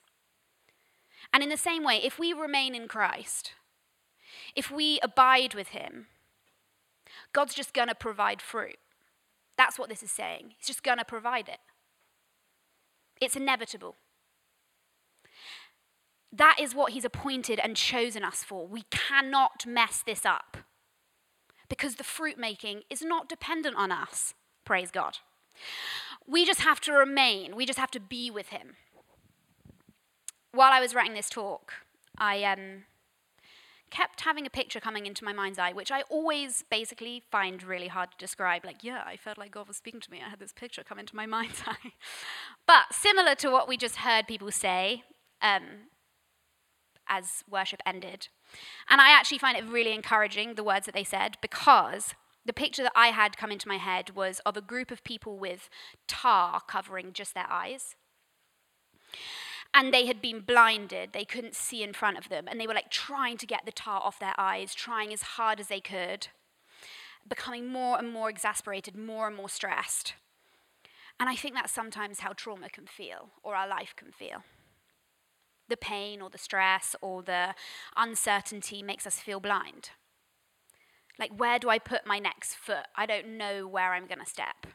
And 1.33 1.43
in 1.43 1.49
the 1.49 1.57
same 1.57 1.83
way, 1.83 1.99
if 2.03 2.17
we 2.17 2.33
remain 2.33 2.75
in 2.75 2.87
Christ, 2.87 3.53
if 4.55 4.71
we 4.71 4.99
abide 5.01 5.53
with 5.53 5.69
Him, 5.69 6.07
God's 7.33 7.53
just 7.53 7.73
going 7.73 7.87
to 7.87 7.95
provide 7.95 8.41
fruit. 8.41 8.77
That's 9.57 9.77
what 9.77 9.89
this 9.89 10.03
is 10.03 10.11
saying. 10.11 10.53
He's 10.57 10.67
just 10.67 10.83
going 10.83 10.97
to 10.97 11.05
provide 11.05 11.47
it. 11.47 11.59
It's 13.19 13.35
inevitable. 13.35 13.95
That 16.33 16.57
is 16.59 16.73
what 16.73 16.93
he's 16.93 17.05
appointed 17.05 17.59
and 17.59 17.75
chosen 17.75 18.23
us 18.23 18.43
for. 18.43 18.65
We 18.65 18.83
cannot 18.89 19.65
mess 19.67 20.01
this 20.05 20.25
up 20.25 20.57
because 21.69 21.95
the 21.95 22.03
fruit 22.03 22.37
making 22.37 22.81
is 22.89 23.01
not 23.01 23.29
dependent 23.29 23.75
on 23.75 23.91
us. 23.91 24.33
Praise 24.65 24.91
God. 24.91 25.17
We 26.27 26.45
just 26.45 26.61
have 26.61 26.79
to 26.81 26.93
remain, 26.93 27.55
we 27.55 27.65
just 27.65 27.79
have 27.79 27.91
to 27.91 27.99
be 27.99 28.31
with 28.31 28.49
him. 28.49 28.75
While 30.53 30.71
I 30.71 30.79
was 30.79 30.93
writing 30.93 31.13
this 31.13 31.29
talk, 31.29 31.73
I 32.17 32.43
um, 32.43 32.83
kept 33.91 34.21
having 34.21 34.45
a 34.45 34.49
picture 34.49 34.79
coming 34.79 35.05
into 35.05 35.23
my 35.23 35.33
mind's 35.33 35.59
eye, 35.59 35.73
which 35.73 35.91
I 35.91 36.01
always 36.03 36.63
basically 36.69 37.23
find 37.29 37.61
really 37.61 37.89
hard 37.89 38.11
to 38.11 38.17
describe. 38.17 38.65
Like, 38.65 38.83
yeah, 38.83 39.03
I 39.05 39.17
felt 39.17 39.37
like 39.37 39.51
God 39.51 39.67
was 39.67 39.77
speaking 39.77 39.99
to 40.01 40.11
me. 40.11 40.21
I 40.25 40.29
had 40.29 40.39
this 40.39 40.53
picture 40.53 40.83
come 40.83 40.97
into 40.97 41.15
my 41.15 41.25
mind's 41.37 41.61
eye. 41.67 41.91
but 42.65 42.85
similar 42.91 43.35
to 43.35 43.49
what 43.49 43.67
we 43.67 43.77
just 43.77 43.97
heard 43.97 44.27
people 44.27 44.51
say, 44.51 45.03
um, 45.41 45.63
as 47.07 47.43
worship 47.49 47.81
ended. 47.85 48.29
And 48.89 49.01
I 49.01 49.11
actually 49.11 49.37
find 49.37 49.57
it 49.57 49.65
really 49.67 49.93
encouraging, 49.93 50.55
the 50.55 50.63
words 50.63 50.85
that 50.85 50.95
they 50.95 51.03
said, 51.03 51.37
because 51.41 52.15
the 52.45 52.53
picture 52.53 52.83
that 52.83 52.93
I 52.95 53.07
had 53.07 53.37
come 53.37 53.51
into 53.51 53.67
my 53.67 53.77
head 53.77 54.11
was 54.15 54.39
of 54.45 54.57
a 54.57 54.61
group 54.61 54.91
of 54.91 55.03
people 55.03 55.37
with 55.37 55.69
tar 56.07 56.61
covering 56.67 57.13
just 57.13 57.33
their 57.33 57.49
eyes. 57.49 57.95
And 59.73 59.93
they 59.93 60.05
had 60.05 60.21
been 60.21 60.41
blinded. 60.41 61.13
They 61.13 61.23
couldn't 61.23 61.55
see 61.55 61.81
in 61.83 61.93
front 61.93 62.17
of 62.17 62.29
them. 62.29 62.47
And 62.47 62.59
they 62.59 62.67
were 62.67 62.73
like 62.73 62.89
trying 62.89 63.37
to 63.37 63.45
get 63.45 63.65
the 63.65 63.71
tar 63.71 64.01
off 64.01 64.19
their 64.19 64.35
eyes, 64.37 64.73
trying 64.73 65.13
as 65.13 65.21
hard 65.21 65.59
as 65.59 65.67
they 65.67 65.79
could, 65.79 66.27
becoming 67.27 67.67
more 67.67 67.97
and 67.97 68.11
more 68.11 68.29
exasperated, 68.29 68.97
more 68.97 69.27
and 69.27 69.35
more 69.35 69.49
stressed. 69.49 70.15
And 71.19 71.29
I 71.29 71.35
think 71.35 71.53
that's 71.53 71.71
sometimes 71.71 72.21
how 72.21 72.33
trauma 72.33 72.69
can 72.69 72.87
feel, 72.87 73.29
or 73.43 73.55
our 73.55 73.67
life 73.67 73.93
can 73.95 74.11
feel 74.11 74.43
the 75.71 75.77
pain 75.77 76.21
or 76.21 76.29
the 76.29 76.37
stress 76.37 76.95
or 77.01 77.23
the 77.23 77.55
uncertainty 77.97 78.83
makes 78.83 79.07
us 79.07 79.19
feel 79.19 79.39
blind. 79.39 79.89
Like, 81.21 81.37
where 81.37 81.59
do 81.59 81.69
I 81.69 81.77
put 81.77 82.07
my 82.07 82.17
next 82.17 82.55
foot? 82.55 82.87
I 82.95 83.05
don't 83.05 83.37
know 83.37 83.67
where 83.67 83.93
I'm 83.93 84.07
going 84.07 84.19
to 84.19 84.25
step. 84.25 84.65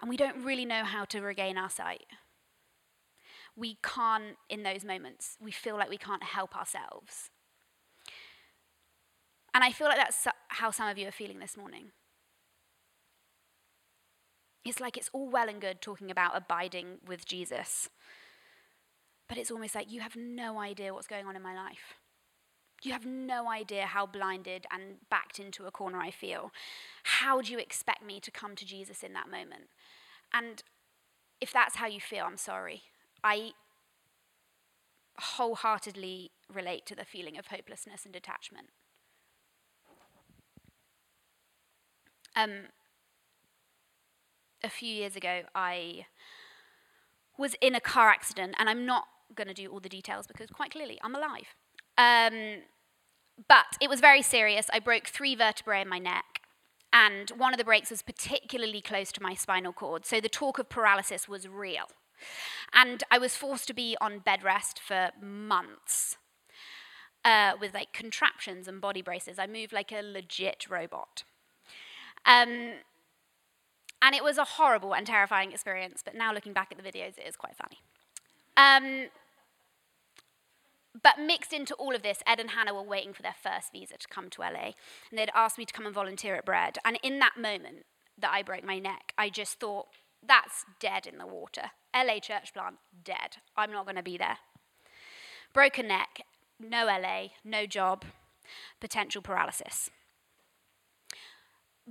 And 0.00 0.08
we 0.08 0.16
don't 0.16 0.44
really 0.44 0.64
know 0.64 0.84
how 0.84 1.04
to 1.06 1.20
regain 1.20 1.58
our 1.58 1.68
sight. 1.68 2.06
We 3.56 3.78
can't, 3.82 4.36
in 4.48 4.62
those 4.62 4.84
moments, 4.84 5.36
we 5.40 5.50
feel 5.50 5.76
like 5.76 5.90
we 5.90 5.98
can't 5.98 6.22
help 6.22 6.56
ourselves. 6.56 7.30
And 9.52 9.64
I 9.64 9.72
feel 9.72 9.88
like 9.88 9.96
that's 9.96 10.26
how 10.48 10.70
some 10.70 10.88
of 10.88 10.96
you 10.96 11.08
are 11.08 11.12
feeling 11.12 11.40
this 11.40 11.56
morning. 11.56 11.90
It's 14.64 14.78
like 14.78 14.96
it's 14.96 15.10
all 15.12 15.28
well 15.28 15.48
and 15.48 15.60
good 15.60 15.80
talking 15.80 16.12
about 16.12 16.36
abiding 16.36 16.98
with 17.04 17.26
Jesus. 17.26 17.88
But 19.28 19.36
it's 19.36 19.50
almost 19.50 19.74
like 19.74 19.90
you 19.90 20.00
have 20.00 20.14
no 20.14 20.60
idea 20.60 20.94
what's 20.94 21.08
going 21.08 21.26
on 21.26 21.34
in 21.34 21.42
my 21.42 21.56
life. 21.56 22.01
You 22.82 22.92
have 22.92 23.06
no 23.06 23.48
idea 23.48 23.86
how 23.86 24.06
blinded 24.06 24.66
and 24.72 25.08
backed 25.08 25.38
into 25.38 25.66
a 25.66 25.70
corner 25.70 25.98
I 25.98 26.10
feel. 26.10 26.50
How 27.04 27.40
do 27.40 27.52
you 27.52 27.58
expect 27.58 28.04
me 28.04 28.18
to 28.20 28.30
come 28.30 28.56
to 28.56 28.64
Jesus 28.64 29.02
in 29.02 29.12
that 29.12 29.30
moment? 29.30 29.68
And 30.32 30.62
if 31.40 31.52
that's 31.52 31.76
how 31.76 31.86
you 31.86 32.00
feel, 32.00 32.24
I'm 32.24 32.36
sorry. 32.36 32.82
I 33.22 33.52
wholeheartedly 35.18 36.30
relate 36.52 36.86
to 36.86 36.96
the 36.96 37.04
feeling 37.04 37.38
of 37.38 37.46
hopelessness 37.48 38.04
and 38.04 38.12
detachment. 38.12 38.68
Um, 42.34 42.68
a 44.64 44.70
few 44.70 44.88
years 44.88 45.16
ago, 45.16 45.42
I 45.54 46.06
was 47.38 47.54
in 47.60 47.74
a 47.74 47.80
car 47.80 48.08
accident, 48.08 48.54
and 48.58 48.68
I'm 48.68 48.86
not 48.86 49.06
going 49.34 49.48
to 49.48 49.54
do 49.54 49.68
all 49.68 49.80
the 49.80 49.88
details 49.88 50.26
because 50.26 50.48
quite 50.50 50.70
clearly 50.70 50.98
I'm 51.02 51.14
alive. 51.14 51.54
Um, 51.98 52.62
but 53.48 53.76
it 53.80 53.88
was 53.88 54.00
very 54.00 54.22
serious. 54.22 54.66
I 54.72 54.78
broke 54.78 55.06
three 55.06 55.34
vertebrae 55.34 55.82
in 55.82 55.88
my 55.88 55.98
neck, 55.98 56.40
and 56.92 57.30
one 57.30 57.52
of 57.52 57.58
the 57.58 57.64
breaks 57.64 57.90
was 57.90 58.02
particularly 58.02 58.80
close 58.80 59.12
to 59.12 59.22
my 59.22 59.34
spinal 59.34 59.72
cord. 59.72 60.04
So 60.04 60.20
the 60.20 60.28
talk 60.28 60.58
of 60.58 60.68
paralysis 60.68 61.28
was 61.28 61.48
real. 61.48 61.86
And 62.72 63.02
I 63.10 63.18
was 63.18 63.36
forced 63.36 63.66
to 63.68 63.74
be 63.74 63.96
on 64.00 64.20
bed 64.20 64.42
rest 64.42 64.78
for 64.78 65.10
months 65.20 66.16
uh, 67.24 67.52
with 67.60 67.74
like 67.74 67.92
contraptions 67.92 68.68
and 68.68 68.80
body 68.80 69.02
braces. 69.02 69.38
I 69.38 69.46
moved 69.46 69.72
like 69.72 69.92
a 69.92 70.02
legit 70.02 70.66
robot. 70.68 71.24
Um, 72.24 72.74
And 74.04 74.16
it 74.16 74.24
was 74.24 74.36
a 74.36 74.44
horrible 74.44 74.94
and 74.94 75.06
terrifying 75.06 75.52
experience, 75.52 76.02
but 76.04 76.14
now 76.16 76.32
looking 76.34 76.52
back 76.52 76.72
at 76.72 76.76
the 76.76 76.82
videos, 76.82 77.18
it 77.18 77.24
is 77.24 77.36
quite 77.36 77.54
funny. 77.54 77.78
Um, 78.56 79.08
but 81.00 81.18
mixed 81.18 81.52
into 81.52 81.74
all 81.74 81.94
of 81.94 82.02
this, 82.02 82.22
Ed 82.26 82.40
and 82.40 82.50
Hannah 82.50 82.74
were 82.74 82.82
waiting 82.82 83.12
for 83.12 83.22
their 83.22 83.34
first 83.40 83.72
visa 83.72 83.96
to 83.96 84.08
come 84.08 84.28
to 84.30 84.42
LA. 84.42 84.72
And 85.10 85.18
they'd 85.18 85.30
asked 85.34 85.58
me 85.58 85.64
to 85.64 85.72
come 85.72 85.86
and 85.86 85.94
volunteer 85.94 86.34
at 86.34 86.44
Bread. 86.44 86.78
And 86.84 86.98
in 87.02 87.18
that 87.20 87.38
moment 87.38 87.86
that 88.18 88.30
I 88.32 88.42
broke 88.42 88.64
my 88.64 88.78
neck, 88.78 89.12
I 89.16 89.30
just 89.30 89.58
thought, 89.58 89.86
that's 90.26 90.64
dead 90.78 91.06
in 91.06 91.18
the 91.18 91.26
water. 91.26 91.70
LA 91.94 92.18
church 92.20 92.52
plant, 92.52 92.76
dead. 93.04 93.38
I'm 93.56 93.72
not 93.72 93.84
going 93.84 93.96
to 93.96 94.02
be 94.02 94.18
there. 94.18 94.38
Broken 95.52 95.88
neck, 95.88 96.22
no 96.60 96.86
LA, 96.86 97.28
no 97.44 97.66
job, 97.66 98.04
potential 98.80 99.22
paralysis. 99.22 99.90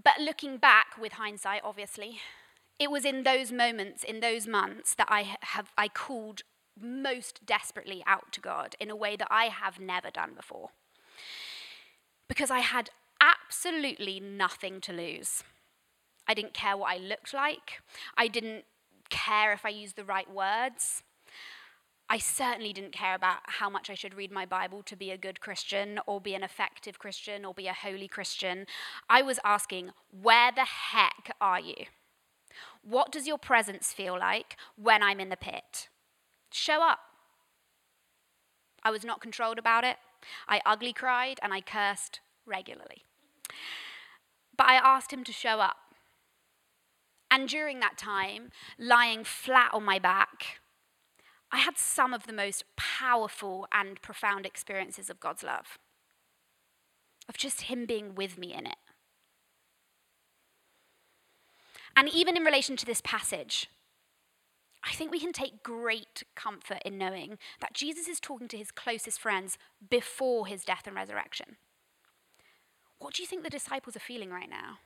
But 0.02 0.20
looking 0.20 0.58
back 0.58 0.98
with 1.00 1.14
hindsight, 1.14 1.62
obviously, 1.64 2.20
it 2.80 2.90
was 2.90 3.04
in 3.04 3.24
those 3.24 3.52
moments, 3.52 4.04
in 4.04 4.22
those 4.22 4.48
months, 4.48 4.96
that 4.96 5.08
I 5.10 5.36
have 5.42 5.72
I 5.78 5.88
called 5.88 6.44
most 6.82 7.46
desperately 7.46 8.04
out 8.06 8.32
to 8.34 8.42
God 8.42 8.76
in 8.80 8.90
a 8.90 8.96
way 8.96 9.16
that 9.16 9.28
I 9.30 9.46
have 9.46 9.80
never 9.80 10.10
done 10.10 10.34
before. 10.36 10.70
Because 12.28 12.52
I 12.52 12.60
had 12.60 12.90
absolutely 13.20 14.20
nothing 14.20 14.82
to 14.82 14.94
lose. 14.94 15.44
I 16.28 16.34
didn't 16.34 16.54
care 16.54 16.78
what 16.78 16.92
I 16.92 16.98
looked 16.98 17.34
like. 17.34 17.82
I 18.18 18.28
didn't 18.28 18.66
care 19.10 19.52
if 19.54 19.66
I 19.66 19.70
used 19.70 19.96
the 19.96 20.06
right 20.06 20.32
words. 20.32 21.04
I 22.10 22.18
certainly 22.18 22.74
didn't 22.74 22.92
care 22.92 23.16
about 23.16 23.40
how 23.46 23.70
much 23.70 23.90
I 23.90 23.94
should 23.94 24.16
read 24.16 24.34
my 24.34 24.46
Bible 24.46 24.84
to 24.84 24.98
be 24.98 25.12
a 25.12 25.18
good 25.18 25.40
Christian 25.40 26.00
or 26.06 26.20
be 26.20 26.36
an 26.36 26.44
effective 26.44 27.00
Christian 27.00 27.46
or 27.46 27.54
be 27.54 27.68
a 27.68 27.74
holy 27.74 28.10
Christian. 28.10 28.66
I 29.10 29.22
was 29.22 29.40
asking, 29.46 29.92
where 30.10 30.52
the 30.52 30.66
heck 30.66 31.36
are 31.40 31.60
you? 31.60 31.86
What 32.84 33.14
does 33.14 33.28
your 33.28 33.38
presence 33.38 33.94
feel 33.94 34.20
like 34.20 34.58
when 34.76 35.02
I'm 35.02 35.22
in 35.22 35.30
the 35.30 35.38
pit? 35.38 35.88
Show 36.52 36.84
up. 36.84 37.00
I 38.84 38.92
was 38.92 39.04
not 39.04 39.22
controlled 39.22 39.60
about 39.60 39.84
it. 39.84 39.98
I 40.48 40.62
ugly 40.66 40.94
cried 40.94 41.40
and 41.42 41.54
I 41.54 41.62
cursed 41.62 42.20
regularly. 42.46 43.04
But 44.58 44.68
I 44.68 44.76
asked 44.76 45.12
him 45.12 45.24
to 45.24 45.32
show 45.32 45.60
up. 45.60 45.78
And 47.30 47.48
during 47.48 47.80
that 47.80 47.98
time, 47.98 48.50
lying 48.78 49.24
flat 49.24 49.74
on 49.74 49.86
my 49.86 50.00
back, 50.00 50.60
I 51.52 51.60
had 51.60 51.78
some 51.78 52.14
of 52.14 52.28
the 52.28 52.34
most 52.34 52.64
powerful 52.76 53.68
and 53.72 54.02
profound 54.02 54.46
experiences 54.46 55.10
of 55.10 55.20
God's 55.20 55.44
love, 55.44 55.78
of 57.28 57.38
just 57.38 57.64
Him 57.64 57.86
being 57.86 58.16
with 58.16 58.38
me 58.38 58.54
in 58.54 58.66
it. 58.66 58.78
And 61.96 62.08
even 62.10 62.38
in 62.38 62.44
relation 62.44 62.78
to 62.78 62.86
this 62.86 63.02
passage, 63.02 63.70
I 64.84 64.94
think 64.94 65.12
we 65.12 65.20
can 65.20 65.34
take 65.34 65.64
great 65.64 66.24
comfort 66.36 66.80
in 66.84 66.98
knowing 66.98 67.38
that 67.60 67.74
Jesus 67.74 68.08
is 68.08 68.20
talking 68.20 68.48
to 68.48 68.58
his 68.58 68.72
closest 68.72 69.20
friends 69.20 69.58
before 69.90 70.48
his 70.48 70.66
death 70.66 70.88
and 70.88 70.96
resurrection. 70.96 71.58
What 73.00 73.14
do 73.14 73.22
you 73.22 73.28
think 73.28 73.44
the 73.44 73.50
disciples 73.50 73.96
are 73.96 74.00
feeling 74.00 74.32
right 74.32 74.50
now? 74.50 74.80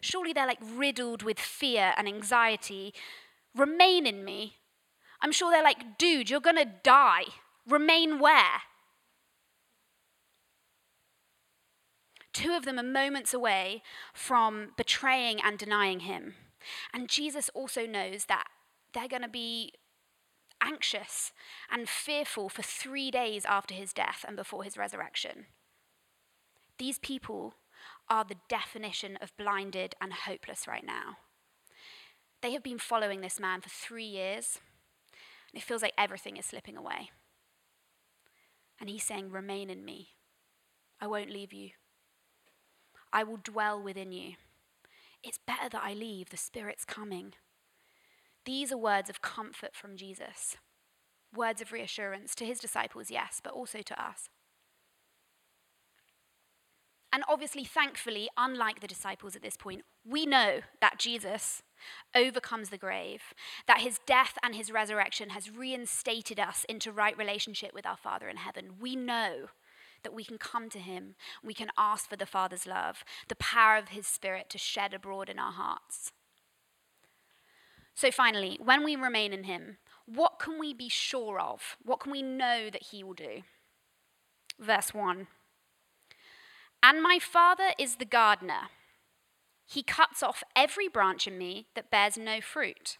Surely 0.00 0.32
they're 0.32 0.46
like 0.46 0.58
riddled 0.62 1.22
with 1.22 1.38
fear 1.38 1.94
and 1.96 2.08
anxiety. 2.08 2.92
Remain 3.54 4.06
in 4.06 4.24
me, 4.24 4.56
I'm 5.20 5.32
sure 5.32 5.50
they're 5.50 5.62
like, 5.62 5.98
dude, 5.98 6.30
you're 6.30 6.40
going 6.40 6.56
to 6.56 6.70
die. 6.82 7.24
Remain 7.66 8.18
where? 8.18 8.62
Two 12.32 12.54
of 12.54 12.64
them 12.64 12.78
are 12.78 12.82
moments 12.82 13.32
away 13.32 13.82
from 14.12 14.72
betraying 14.76 15.40
and 15.42 15.58
denying 15.58 16.00
him. 16.00 16.34
And 16.92 17.08
Jesus 17.08 17.48
also 17.54 17.86
knows 17.86 18.26
that 18.26 18.44
they're 18.96 19.06
going 19.08 19.22
to 19.22 19.28
be 19.28 19.74
anxious 20.62 21.32
and 21.70 21.86
fearful 21.86 22.48
for 22.48 22.62
three 22.62 23.10
days 23.10 23.44
after 23.44 23.74
his 23.74 23.92
death 23.92 24.24
and 24.26 24.36
before 24.36 24.64
his 24.64 24.78
resurrection. 24.78 25.46
These 26.78 26.98
people 26.98 27.54
are 28.08 28.24
the 28.24 28.38
definition 28.48 29.18
of 29.20 29.36
blinded 29.36 29.94
and 30.00 30.14
hopeless 30.14 30.66
right 30.66 30.84
now. 30.84 31.18
They 32.40 32.52
have 32.52 32.62
been 32.62 32.78
following 32.78 33.20
this 33.20 33.38
man 33.38 33.60
for 33.60 33.68
three 33.68 34.06
years. 34.06 34.60
And 35.52 35.60
it 35.60 35.64
feels 35.66 35.82
like 35.82 35.94
everything 35.98 36.38
is 36.38 36.46
slipping 36.46 36.76
away. 36.76 37.10
And 38.80 38.88
he's 38.88 39.04
saying, 39.04 39.30
Remain 39.30 39.68
in 39.68 39.84
me. 39.84 40.08
I 41.00 41.06
won't 41.06 41.30
leave 41.30 41.52
you. 41.52 41.70
I 43.12 43.24
will 43.24 43.38
dwell 43.42 43.82
within 43.82 44.12
you. 44.12 44.34
It's 45.22 45.38
better 45.46 45.68
that 45.68 45.82
I 45.84 45.92
leave. 45.92 46.30
The 46.30 46.36
Spirit's 46.38 46.84
coming. 46.84 47.34
These 48.46 48.72
are 48.72 48.78
words 48.78 49.10
of 49.10 49.20
comfort 49.20 49.74
from 49.74 49.96
Jesus, 49.96 50.56
words 51.34 51.60
of 51.60 51.72
reassurance 51.72 52.34
to 52.36 52.46
his 52.46 52.60
disciples, 52.60 53.10
yes, 53.10 53.40
but 53.42 53.52
also 53.52 53.82
to 53.82 54.02
us. 54.02 54.28
And 57.12 57.24
obviously, 57.28 57.64
thankfully, 57.64 58.28
unlike 58.36 58.80
the 58.80 58.86
disciples 58.86 59.34
at 59.34 59.42
this 59.42 59.56
point, 59.56 59.82
we 60.08 60.26
know 60.26 60.60
that 60.80 60.98
Jesus 60.98 61.62
overcomes 62.14 62.68
the 62.68 62.78
grave, 62.78 63.22
that 63.66 63.80
his 63.80 63.98
death 64.06 64.34
and 64.44 64.54
his 64.54 64.70
resurrection 64.70 65.30
has 65.30 65.50
reinstated 65.50 66.38
us 66.38 66.64
into 66.68 66.92
right 66.92 67.16
relationship 67.16 67.72
with 67.74 67.86
our 67.86 67.96
Father 67.96 68.28
in 68.28 68.36
heaven. 68.36 68.72
We 68.80 68.94
know 68.96 69.46
that 70.04 70.14
we 70.14 70.24
can 70.24 70.38
come 70.38 70.68
to 70.70 70.78
him, 70.78 71.16
we 71.42 71.54
can 71.54 71.70
ask 71.76 72.08
for 72.08 72.16
the 72.16 72.26
Father's 72.26 72.66
love, 72.66 73.02
the 73.28 73.34
power 73.36 73.76
of 73.76 73.88
his 73.88 74.06
Spirit 74.06 74.48
to 74.50 74.58
shed 74.58 74.94
abroad 74.94 75.28
in 75.28 75.38
our 75.38 75.52
hearts. 75.52 76.12
So, 77.96 78.10
finally, 78.10 78.58
when 78.62 78.84
we 78.84 78.94
remain 78.94 79.32
in 79.32 79.44
him, 79.44 79.78
what 80.04 80.38
can 80.38 80.58
we 80.60 80.74
be 80.74 80.90
sure 80.90 81.40
of? 81.40 81.76
What 81.82 81.98
can 81.98 82.12
we 82.12 82.22
know 82.22 82.68
that 82.70 82.84
he 82.90 83.02
will 83.02 83.14
do? 83.14 83.42
Verse 84.60 84.92
1 84.92 85.26
And 86.82 87.02
my 87.02 87.18
Father 87.18 87.70
is 87.78 87.96
the 87.96 88.04
gardener. 88.04 88.68
He 89.64 89.82
cuts 89.82 90.22
off 90.22 90.44
every 90.54 90.88
branch 90.88 91.26
in 91.26 91.38
me 91.38 91.68
that 91.74 91.90
bears 91.90 92.18
no 92.18 92.42
fruit, 92.42 92.98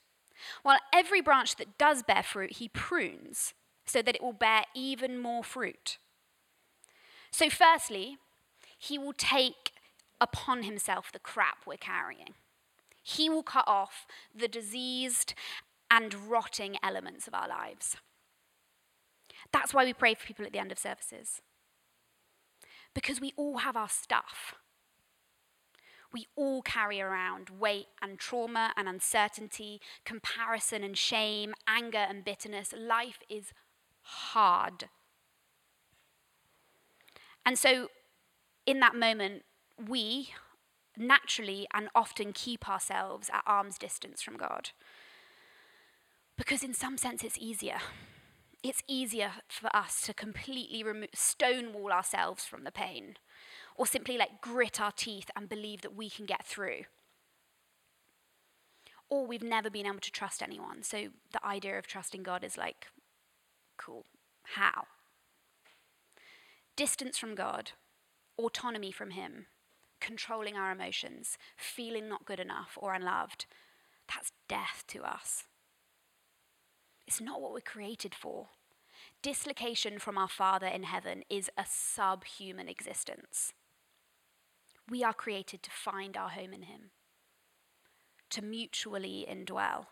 while 0.63 0.79
every 0.95 1.21
branch 1.21 1.57
that 1.57 1.77
does 1.77 2.03
bear 2.03 2.23
fruit, 2.23 2.55
he 2.55 2.69
prunes 2.69 3.53
so 3.85 4.01
that 4.01 4.17
it 4.17 4.23
will 4.23 4.33
bear 4.33 4.65
even 4.75 5.19
more 5.21 5.45
fruit. 5.45 5.99
So, 7.31 7.51
firstly, 7.51 8.17
he 8.79 8.97
will 8.97 9.13
take 9.13 9.73
upon 10.23 10.63
himself 10.63 11.13
the 11.13 11.19
crap 11.19 11.59
we're 11.67 11.77
carrying. 11.77 12.35
He 13.09 13.31
will 13.31 13.45
cut 13.45 13.69
off 13.69 14.05
the 14.35 14.49
diseased 14.49 15.33
and 15.89 16.13
rotting 16.29 16.77
elements 16.83 17.29
of 17.29 17.35
our 17.35 17.47
lives. 17.47 17.97
That's 19.53 19.73
why 19.73 19.85
we 19.85 19.93
pray 19.93 20.15
for 20.15 20.27
people 20.27 20.45
at 20.45 20.53
the 20.53 20.59
end 20.59 20.73
of 20.73 20.79
services. 20.81 21.41
Because 22.95 23.21
we 23.21 23.33
all 23.37 23.59
have 23.59 23.77
our 23.77 23.89
stuff. 23.89 24.57
We 26.13 26.27
all 26.35 26.63
carry 26.63 27.01
around 27.01 27.49
weight 27.61 27.87
and 28.03 28.19
trauma 28.19 28.73
and 28.77 28.89
uncertainty, 28.89 29.81
comparison 30.05 30.83
and 30.83 30.99
shame, 30.99 31.55
anger 31.69 32.05
and 32.09 32.25
bitterness. 32.25 32.75
Life 32.77 33.21
is 33.29 33.53
hard. 34.03 34.89
And 37.45 37.57
so, 37.57 37.87
in 38.67 38.81
that 38.81 38.97
moment, 38.97 39.45
we 39.79 40.31
naturally 40.97 41.67
and 41.73 41.89
often 41.95 42.33
keep 42.33 42.69
ourselves 42.69 43.31
at 43.33 43.43
arm's 43.47 43.79
distance 43.79 44.23
from 44.23 44.37
God. 44.37 44.71
Because, 46.37 46.63
in 46.63 46.75
some 46.75 46.99
sense, 46.99 47.25
it's 47.25 47.39
easier. 47.39 47.79
It's 48.63 48.83
easier 48.89 49.33
for 49.49 49.75
us 49.75 50.03
to 50.03 50.15
completely 50.15 50.83
remo- 50.83 51.07
stonewall 51.15 51.93
ourselves 51.93 52.45
from 52.45 52.65
the 52.65 52.73
pain 52.73 53.17
or 53.77 53.87
simply 53.87 54.19
like 54.19 54.41
grit 54.41 54.81
our 54.81 54.93
teeth 54.93 55.31
and 55.37 55.49
believe 55.49 55.83
that 55.83 55.95
we 55.95 56.11
can 56.11 56.27
get 56.27 56.47
through. 56.47 56.83
Or 59.09 59.27
we've 59.27 59.43
never 59.43 59.71
been 59.71 59.87
able 59.87 60.01
to 60.01 60.11
trust 60.11 60.43
anyone. 60.43 60.83
So 60.83 61.09
the 61.33 61.45
idea 61.47 61.79
of 61.79 61.87
trusting 61.87 62.23
God 62.23 62.43
is 62.43 62.59
like, 62.59 62.89
cool. 63.77 64.05
How? 64.55 64.87
Distance 66.75 67.17
from 67.17 67.35
God, 67.35 67.73
autonomy 68.39 68.91
from 68.91 69.11
Him, 69.11 69.47
controlling 70.07 70.57
our 70.57 70.71
emotions, 70.71 71.37
feeling 71.57 72.09
not 72.09 72.25
good 72.25 72.39
enough 72.39 72.79
or 72.81 72.95
unloved. 72.95 73.45
That's 74.09 74.31
death 74.49 74.85
to 74.89 75.03
us. 75.03 75.45
It's 77.09 77.21
not 77.21 77.41
what 77.41 77.53
we're 77.53 77.61
created 77.61 78.15
for. 78.15 78.47
Dislocation 79.21 79.99
from 79.99 80.17
our 80.17 80.29
Father 80.29 80.69
in 80.69 80.85
heaven 80.85 81.25
is 81.29 81.51
a 81.59 81.65
subhuman 81.69 82.69
existence. 82.69 83.53
We 84.89 85.03
are 85.03 85.13
created 85.13 85.65
to 85.65 85.71
find 85.73 86.17
our 86.17 86.29
home 86.29 86.53
in 86.53 86.63
Him, 86.63 86.91
to 88.31 88.43
mutually 88.43 89.27
indwell. 89.29 89.87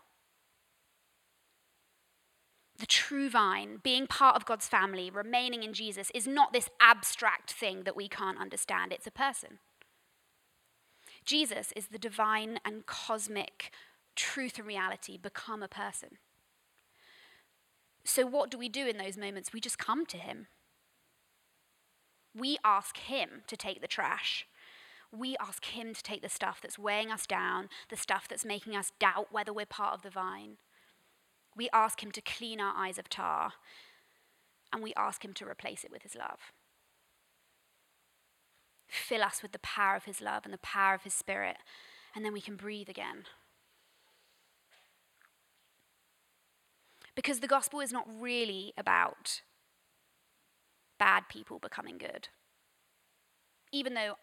The 2.77 2.85
true 2.85 3.29
vine, 3.29 3.79
being 3.83 4.07
part 4.07 4.37
of 4.37 4.45
God's 4.45 4.69
family, 4.69 5.09
remaining 5.09 5.63
in 5.63 5.73
Jesus, 5.73 6.09
is 6.15 6.25
not 6.25 6.53
this 6.53 6.69
abstract 6.79 7.51
thing 7.51 7.83
that 7.83 7.97
we 7.97 8.07
can't 8.07 8.39
understand. 8.39 8.93
It's 8.93 9.07
a 9.07 9.11
person. 9.11 9.59
Jesus 11.25 11.73
is 11.75 11.87
the 11.87 11.97
divine 11.97 12.59
and 12.63 12.85
cosmic 12.85 13.71
truth 14.15 14.57
and 14.57 14.67
reality 14.67 15.17
become 15.17 15.63
a 15.63 15.67
person. 15.67 16.17
So, 18.03 18.25
what 18.25 18.51
do 18.51 18.57
we 18.57 18.69
do 18.69 18.87
in 18.87 18.97
those 18.97 19.17
moments? 19.17 19.51
We 19.51 19.59
just 19.59 19.79
come 19.79 20.05
to 20.05 20.17
him. 20.17 20.47
We 22.35 22.57
ask 22.63 22.97
him 22.97 23.41
to 23.47 23.57
take 23.57 23.81
the 23.81 23.87
trash. 23.87 24.45
We 25.11 25.35
ask 25.37 25.65
him 25.65 25.93
to 25.93 26.03
take 26.03 26.21
the 26.21 26.29
stuff 26.29 26.59
that's 26.61 26.77
weighing 26.77 27.09
us 27.09 27.25
down, 27.25 27.69
the 27.89 27.97
stuff 27.97 28.27
that's 28.27 28.45
making 28.45 28.75
us 28.75 28.91
doubt 28.99 29.27
whether 29.31 29.53
we're 29.53 29.65
part 29.65 29.93
of 29.93 30.01
the 30.03 30.09
vine. 30.09 30.57
We 31.55 31.69
ask 31.73 32.03
him 32.03 32.11
to 32.11 32.21
clean 32.21 32.59
our 32.59 32.73
eyes 32.75 32.99
of 32.99 33.09
tar, 33.09 33.53
and 34.73 34.83
we 34.83 34.93
ask 34.95 35.23
him 35.23 35.33
to 35.33 35.47
replace 35.47 35.83
it 35.83 35.91
with 35.91 36.03
his 36.03 36.15
love. 36.15 36.51
Fill 38.95 39.23
us 39.23 39.41
with 39.41 39.51
the 39.51 39.59
power 39.59 39.95
of 39.95 40.05
his 40.05 40.21
love 40.21 40.45
and 40.45 40.53
the 40.53 40.59
power 40.59 40.95
of 40.95 41.03
his 41.03 41.13
spirit, 41.13 41.57
and 42.15 42.23
then 42.23 42.33
we 42.33 42.41
can 42.41 42.55
breathe 42.55 42.89
again. 42.89 43.25
Because 47.15 47.39
the 47.39 47.47
gospel 47.47 47.79
is 47.79 47.93
not 47.93 48.07
really 48.07 48.73
about 48.77 49.41
bad 50.97 51.23
people 51.29 51.59
becoming 51.59 51.97
good. 51.97 52.29
Even 53.71 53.93
though 53.93 54.15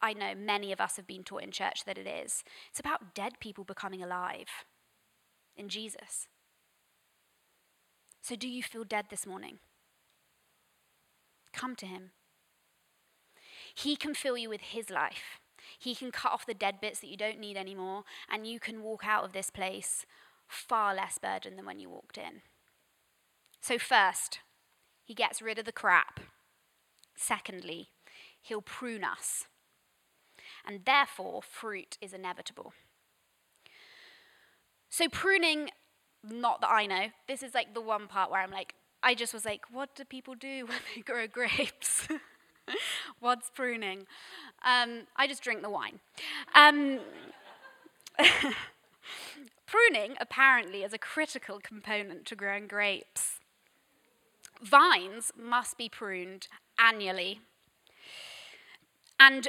I 0.00 0.12
know 0.12 0.34
many 0.34 0.72
of 0.72 0.80
us 0.80 0.96
have 0.96 1.06
been 1.06 1.24
taught 1.24 1.42
in 1.42 1.50
church 1.50 1.84
that 1.84 1.98
it 1.98 2.06
is, 2.06 2.44
it's 2.70 2.80
about 2.80 3.14
dead 3.14 3.34
people 3.40 3.64
becoming 3.64 4.02
alive 4.02 4.48
in 5.56 5.68
Jesus. 5.68 6.28
So, 8.22 8.36
do 8.36 8.48
you 8.48 8.62
feel 8.62 8.84
dead 8.84 9.06
this 9.10 9.26
morning? 9.26 9.58
Come 11.52 11.74
to 11.76 11.86
Him. 11.86 12.10
He 13.82 13.94
can 13.94 14.12
fill 14.12 14.36
you 14.36 14.48
with 14.48 14.60
His 14.60 14.90
life. 14.90 15.38
He 15.78 15.94
can 15.94 16.10
cut 16.10 16.32
off 16.32 16.46
the 16.46 16.54
dead 16.54 16.80
bits 16.80 16.98
that 16.98 17.06
you 17.06 17.16
don't 17.16 17.38
need 17.38 17.56
anymore, 17.56 18.02
and 18.28 18.44
you 18.44 18.58
can 18.58 18.82
walk 18.82 19.02
out 19.06 19.24
of 19.24 19.32
this 19.32 19.50
place 19.50 20.04
far 20.48 20.94
less 20.94 21.18
burdened 21.18 21.56
than 21.56 21.64
when 21.64 21.78
you 21.78 21.88
walked 21.88 22.18
in. 22.18 22.42
So, 23.60 23.78
first, 23.78 24.40
he 25.04 25.14
gets 25.14 25.40
rid 25.40 25.60
of 25.60 25.64
the 25.64 25.72
crap. 25.72 26.18
Secondly, 27.14 27.90
he'll 28.42 28.62
prune 28.62 29.04
us. 29.04 29.44
And 30.66 30.84
therefore, 30.84 31.40
fruit 31.42 31.98
is 32.00 32.12
inevitable. 32.12 32.72
So, 34.90 35.08
pruning, 35.08 35.70
not 36.24 36.60
that 36.62 36.70
I 36.70 36.86
know, 36.86 37.06
this 37.28 37.44
is 37.44 37.54
like 37.54 37.74
the 37.74 37.80
one 37.80 38.08
part 38.08 38.30
where 38.30 38.42
I'm 38.42 38.50
like, 38.50 38.74
I 39.04 39.14
just 39.14 39.32
was 39.32 39.44
like, 39.44 39.66
what 39.70 39.94
do 39.94 40.04
people 40.04 40.34
do 40.34 40.66
when 40.66 40.78
they 40.96 41.02
grow 41.02 41.28
grapes? 41.28 42.08
What's 43.20 43.50
pruning? 43.50 44.06
Um, 44.64 45.06
I 45.16 45.26
just 45.26 45.42
drink 45.42 45.62
the 45.62 45.70
wine. 45.70 46.00
Um, 46.54 47.00
Pruning, 49.68 50.16
apparently, 50.18 50.82
is 50.82 50.94
a 50.94 50.98
critical 50.98 51.60
component 51.62 52.24
to 52.26 52.34
growing 52.34 52.66
grapes. 52.66 53.38
Vines 54.62 55.30
must 55.38 55.76
be 55.76 55.90
pruned 55.90 56.48
annually. 56.78 57.40
And 59.20 59.48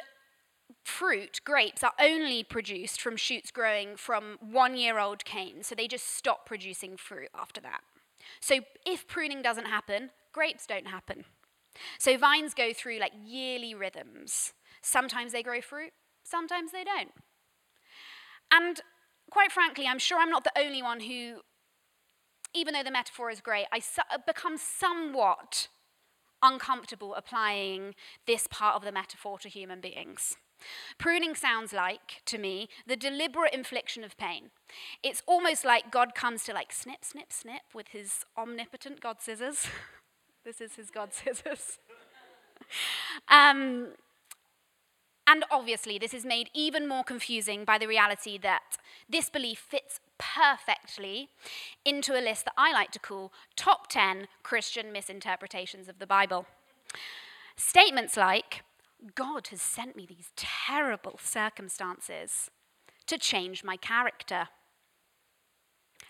fruit, 0.84 1.40
grapes, 1.46 1.86
are 1.86 1.94
only 2.02 2.44
produced 2.44 3.00
from 3.00 3.16
shoots 3.16 3.50
growing 3.50 3.96
from 3.96 4.38
one 4.42 4.76
year 4.76 5.00
old 5.00 5.24
canes, 5.24 5.68
so 5.68 5.76
they 5.76 5.88
just 5.88 6.14
stop 6.18 6.46
producing 6.46 6.98
fruit 6.98 7.30
after 7.34 7.62
that. 7.62 7.80
So 8.42 8.60
if 8.86 9.08
pruning 9.08 9.42
doesn't 9.42 9.68
happen, 9.68 10.10
grapes 10.34 10.68
don't 10.68 10.88
happen. 10.88 11.24
So 11.98 12.18
vines 12.18 12.54
go 12.54 12.74
through 12.74 13.00
like 13.00 13.14
yearly 13.26 13.74
rhythms. 13.74 14.54
Sometimes 14.82 15.32
they 15.32 15.44
grow 15.44 15.62
fruit, 15.62 15.92
sometimes 16.24 16.72
they 16.72 16.84
don't. 16.84 17.12
And 18.52 18.82
quite 19.30 19.52
frankly, 19.52 19.86
I'm 19.88 20.00
sure 20.00 20.20
I'm 20.20 20.30
not 20.30 20.44
the 20.44 20.58
only 20.58 20.82
one 20.82 21.02
who, 21.02 21.42
even 22.54 22.74
though 22.74 22.84
the 22.84 22.92
metaphor 22.92 23.30
is 23.30 23.42
great, 23.42 23.68
I 23.72 23.80
su- 23.80 24.02
become 24.26 24.58
somewhat 24.58 25.68
uncomfortable 26.42 27.14
applying 27.16 27.96
this 28.26 28.48
part 28.48 28.76
of 28.76 28.84
the 28.84 28.92
metaphor 28.92 29.38
to 29.40 29.50
human 29.50 29.82
beings. 29.82 30.38
Pruning 30.98 31.36
sounds 31.36 31.72
like, 31.72 32.22
to 32.26 32.38
me, 32.38 32.68
the 32.86 32.98
deliberate 32.98 33.54
infliction 33.54 34.04
of 34.04 34.18
pain. 34.18 34.52
It's 35.02 35.24
almost 35.26 35.64
like 35.64 35.92
God 35.92 36.16
comes 36.16 36.44
to 36.46 36.54
like 36.54 36.74
snip, 36.74 37.04
snip, 37.04 37.32
snip 37.32 37.62
with 37.74 37.90
his 37.90 38.26
omnipotent 38.38 39.00
God 39.00 39.22
scissors. 39.22 39.68
this 40.44 40.62
is 40.62 40.76
his 40.76 40.90
God 40.90 41.14
scissors. 41.14 41.80
um, 43.28 43.90
and 45.28 45.46
obviously, 45.52 46.00
this 46.00 46.14
is 46.14 46.26
made 46.26 46.50
even 46.56 46.88
more 46.88 47.04
confusing 47.04 47.64
by 47.64 47.78
the 47.78 47.88
reality 47.88 48.40
that 48.40 48.78
this 49.08 49.30
belief 49.30 49.60
fits 49.60 50.00
perfectly 50.18 51.30
into 51.86 52.14
a 52.14 52.22
list 52.22 52.46
that 52.46 52.56
I 52.58 52.74
like 52.74 52.90
to 52.92 53.00
call 53.00 53.32
top 53.56 53.88
10 53.90 54.28
Christian 54.42 54.92
misinterpretations 54.92 55.88
of 55.88 56.00
the 56.00 56.08
Bible. 56.08 56.48
Statements 57.56 58.18
like, 58.18 58.64
God 59.14 59.48
has 59.52 59.62
sent 59.62 59.96
me 59.96 60.08
these 60.08 60.32
terrible 60.36 61.20
circumstances 61.22 62.50
to 63.06 63.18
change 63.18 63.64
my 63.64 63.78
character. 63.78 64.48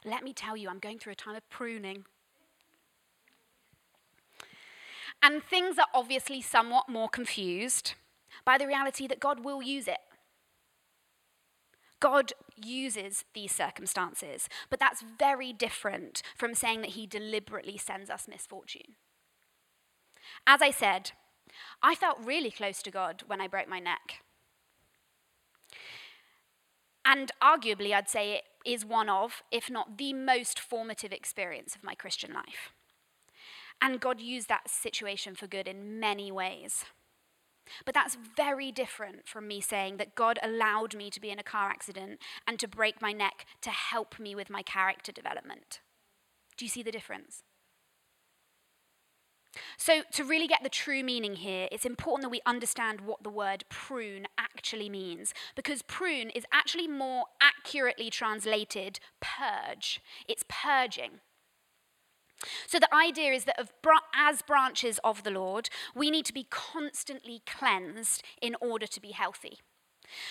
Let 0.05 0.23
me 0.23 0.31
tell 0.31 0.55
you, 0.55 0.69
I'm 0.69 0.79
going 0.79 0.97
through 0.97 1.13
a 1.13 1.15
time 1.15 1.35
of 1.35 1.49
pruning. 1.49 2.05
And 5.21 5.43
things 5.43 5.77
are 5.77 5.87
obviously 5.93 6.41
somewhat 6.41 6.89
more 6.89 7.09
confused 7.09 7.93
by 8.45 8.57
the 8.57 8.67
reality 8.67 9.07
that 9.07 9.19
God 9.19 9.43
will 9.43 9.61
use 9.61 9.87
it. 9.87 9.99
God 11.99 12.31
uses 12.55 13.25
these 13.33 13.51
circumstances, 13.51 14.47
but 14.69 14.79
that's 14.79 15.03
very 15.17 15.51
different 15.51 16.21
from 16.37 16.55
saying 16.55 16.81
that 16.81 16.91
He 16.91 17.05
deliberately 17.05 17.77
sends 17.77 18.09
us 18.09 18.27
misfortune. 18.27 18.95
As 20.47 20.61
I 20.61 20.71
said, 20.71 21.11
I 21.81 21.95
felt 21.95 22.23
really 22.23 22.51
close 22.51 22.81
to 22.83 22.91
God 22.91 23.23
when 23.27 23.41
I 23.41 23.47
broke 23.47 23.67
my 23.67 23.79
neck. 23.79 24.23
And 27.05 27.31
arguably, 27.41 27.93
I'd 27.93 28.09
say 28.09 28.33
it 28.33 28.43
is 28.65 28.85
one 28.85 29.09
of, 29.09 29.43
if 29.51 29.69
not 29.69 29.97
the 29.97 30.13
most 30.13 30.59
formative 30.59 31.11
experience 31.11 31.75
of 31.75 31.83
my 31.83 31.95
Christian 31.95 32.33
life. 32.33 32.71
And 33.81 33.99
God 33.99 34.19
used 34.19 34.49
that 34.49 34.69
situation 34.69 35.35
for 35.35 35.47
good 35.47 35.67
in 35.67 35.99
many 35.99 36.31
ways. 36.31 36.85
But 37.85 37.93
that's 37.93 38.17
very 38.35 38.71
different 38.71 39.27
from 39.27 39.47
me 39.47 39.61
saying 39.61 39.97
that 39.97 40.15
God 40.15 40.39
allowed 40.41 40.95
me 40.95 41.09
to 41.09 41.21
be 41.21 41.29
in 41.29 41.39
a 41.39 41.43
car 41.43 41.69
accident 41.69 42.19
and 42.47 42.59
to 42.59 42.67
break 42.67 43.01
my 43.01 43.11
neck 43.11 43.45
to 43.61 43.69
help 43.69 44.19
me 44.19 44.35
with 44.35 44.49
my 44.49 44.63
character 44.63 45.11
development. 45.11 45.79
Do 46.57 46.65
you 46.65 46.69
see 46.69 46.83
the 46.83 46.91
difference? 46.91 47.43
So, 49.77 50.03
to 50.13 50.23
really 50.23 50.47
get 50.47 50.61
the 50.61 50.69
true 50.69 51.03
meaning 51.03 51.37
here, 51.37 51.67
it's 51.71 51.85
important 51.85 52.23
that 52.23 52.29
we 52.29 52.41
understand 52.45 53.01
what 53.01 53.23
the 53.23 53.29
word 53.29 53.65
prune 53.69 54.27
actually 54.37 54.89
means, 54.89 55.33
because 55.55 55.81
prune 55.81 56.29
is 56.29 56.45
actually 56.51 56.87
more 56.87 57.25
accurately 57.41 58.09
translated 58.09 58.99
purge. 59.21 60.01
It's 60.27 60.43
purging. 60.47 61.21
So 62.67 62.79
the 62.79 62.93
idea 62.93 63.33
is 63.33 63.45
that 63.45 63.59
as 64.15 64.41
branches 64.41 64.99
of 65.03 65.23
the 65.23 65.31
Lord, 65.31 65.69
we 65.93 66.09
need 66.09 66.25
to 66.25 66.33
be 66.33 66.47
constantly 66.49 67.41
cleansed 67.45 68.23
in 68.41 68.55
order 68.61 68.87
to 68.87 69.01
be 69.01 69.11
healthy. 69.11 69.59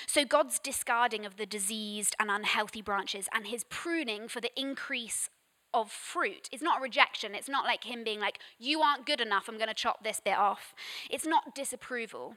So 0.06 0.24
God's 0.24 0.58
discarding 0.58 1.24
of 1.24 1.36
the 1.36 1.46
diseased 1.46 2.16
and 2.18 2.30
unhealthy 2.30 2.82
branches 2.82 3.28
and 3.32 3.46
his 3.46 3.64
pruning 3.64 4.28
for 4.28 4.40
the 4.40 4.58
increase 4.58 5.30
of 5.74 5.92
fruit 5.92 6.48
is 6.50 6.62
not 6.62 6.80
rejection. 6.80 7.34
It's 7.34 7.48
not 7.48 7.64
like 7.64 7.84
him 7.84 8.02
being 8.02 8.20
like, 8.20 8.38
you 8.58 8.80
aren't 8.80 9.06
good 9.06 9.20
enough, 9.20 9.48
I'm 9.48 9.56
going 9.56 9.68
to 9.68 9.74
chop 9.74 10.02
this 10.02 10.20
bit 10.20 10.36
off. 10.36 10.74
It's 11.10 11.26
not 11.26 11.54
disapproval. 11.54 12.36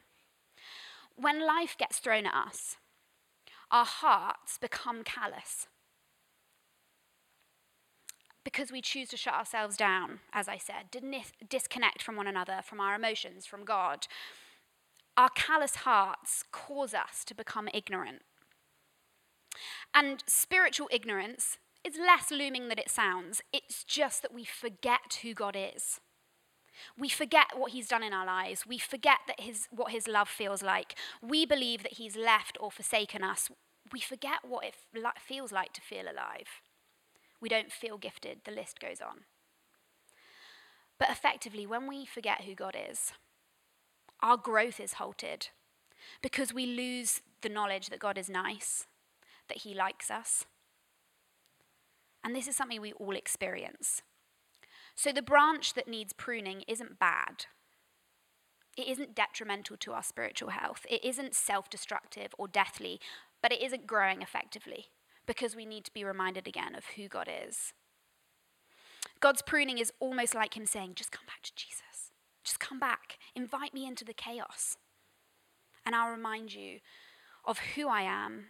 When 1.15 1.45
life 1.45 1.75
gets 1.77 1.99
thrown 1.99 2.25
at 2.25 2.33
us, 2.33 2.77
our 3.71 3.85
hearts 3.85 4.57
become 4.57 5.03
callous 5.03 5.67
because 8.43 8.71
we 8.71 8.81
choose 8.81 9.09
to 9.09 9.17
shut 9.17 9.33
ourselves 9.33 9.77
down, 9.77 10.19
as 10.33 10.47
I 10.47 10.57
said, 10.57 10.95
disconnect 11.47 12.01
from 12.01 12.15
one 12.15 12.27
another, 12.27 12.59
from 12.63 12.79
our 12.79 12.95
emotions, 12.95 13.45
from 13.45 13.63
God, 13.63 14.07
our 15.17 15.29
callous 15.29 15.77
hearts 15.77 16.43
cause 16.51 16.93
us 16.93 17.23
to 17.25 17.35
become 17.35 17.69
ignorant. 17.73 18.23
And 19.93 20.23
spiritual 20.27 20.87
ignorance 20.91 21.57
is 21.83 21.97
less 21.97 22.31
looming 22.31 22.69
than 22.69 22.79
it 22.79 22.89
sounds. 22.89 23.41
It's 23.51 23.83
just 23.83 24.21
that 24.21 24.33
we 24.33 24.45
forget 24.45 25.19
who 25.21 25.33
God 25.33 25.55
is. 25.57 25.99
We 26.97 27.09
forget 27.09 27.47
what 27.55 27.71
he's 27.71 27.89
done 27.89 28.01
in 28.01 28.13
our 28.13 28.25
lives. 28.25 28.65
We 28.65 28.77
forget 28.77 29.19
that 29.27 29.41
his, 29.41 29.67
what 29.69 29.91
his 29.91 30.07
love 30.07 30.29
feels 30.29 30.63
like. 30.63 30.95
We 31.21 31.45
believe 31.45 31.83
that 31.83 31.93
he's 31.93 32.15
left 32.15 32.57
or 32.59 32.71
forsaken 32.71 33.23
us. 33.23 33.49
We 33.91 33.99
forget 33.99 34.39
what 34.47 34.65
it 34.65 34.75
feels 35.19 35.51
like 35.51 35.73
to 35.73 35.81
feel 35.81 36.03
alive 36.03 36.61
we 37.41 37.49
don't 37.49 37.71
feel 37.71 37.97
gifted, 37.97 38.41
the 38.45 38.51
list 38.51 38.79
goes 38.79 39.01
on. 39.01 39.21
But 40.99 41.09
effectively, 41.09 41.65
when 41.65 41.87
we 41.87 42.05
forget 42.05 42.43
who 42.43 42.53
God 42.53 42.75
is, 42.89 43.11
our 44.21 44.37
growth 44.37 44.79
is 44.79 44.93
halted 44.93 45.49
because 46.21 46.53
we 46.53 46.65
lose 46.67 47.21
the 47.41 47.49
knowledge 47.49 47.89
that 47.89 47.99
God 47.99 48.17
is 48.17 48.29
nice, 48.29 48.85
that 49.49 49.59
He 49.59 49.73
likes 49.73 50.11
us. 50.11 50.45
And 52.23 52.35
this 52.35 52.47
is 52.47 52.55
something 52.55 52.79
we 52.79 52.93
all 52.93 53.15
experience. 53.15 54.03
So 54.93 55.11
the 55.11 55.23
branch 55.23 55.73
that 55.73 55.87
needs 55.87 56.13
pruning 56.13 56.63
isn't 56.67 56.99
bad. 56.99 57.45
It 58.77 58.87
isn't 58.87 59.15
detrimental 59.15 59.77
to 59.77 59.93
our 59.93 60.03
spiritual 60.03 60.49
health. 60.49 60.85
It 60.87 61.03
isn't 61.03 61.33
self 61.33 61.67
destructive 61.69 62.35
or 62.37 62.47
deathly, 62.47 62.99
but 63.41 63.51
it 63.51 63.61
isn't 63.61 63.87
growing 63.87 64.21
effectively 64.21 64.89
because 65.25 65.55
we 65.55 65.65
need 65.65 65.85
to 65.85 65.93
be 65.93 66.03
reminded 66.03 66.47
again 66.47 66.75
of 66.75 66.85
who 66.95 67.07
God 67.07 67.29
is. 67.29 67.73
God's 69.19 69.41
pruning 69.41 69.77
is 69.77 69.93
almost 69.99 70.33
like 70.33 70.57
Him 70.57 70.65
saying, 70.65 70.93
just 70.95 71.11
come 71.11 71.25
back 71.25 71.41
to 71.43 71.55
Jesus. 71.55 72.11
Just 72.43 72.59
come 72.59 72.79
back. 72.79 73.17
Invite 73.35 73.73
me 73.73 73.85
into 73.85 74.03
the 74.03 74.13
chaos. 74.13 74.77
And 75.85 75.95
I'll 75.95 76.11
remind 76.11 76.53
you 76.53 76.79
of 77.45 77.59
who 77.75 77.87
I 77.87 78.01
am. 78.01 78.47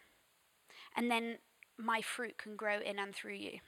And 0.96 1.12
then 1.12 1.38
my 1.78 2.02
fruit 2.02 2.38
can 2.38 2.56
grow 2.56 2.80
in 2.80 3.00
and 3.00 3.14
through 3.14 3.36
you. 3.36 3.60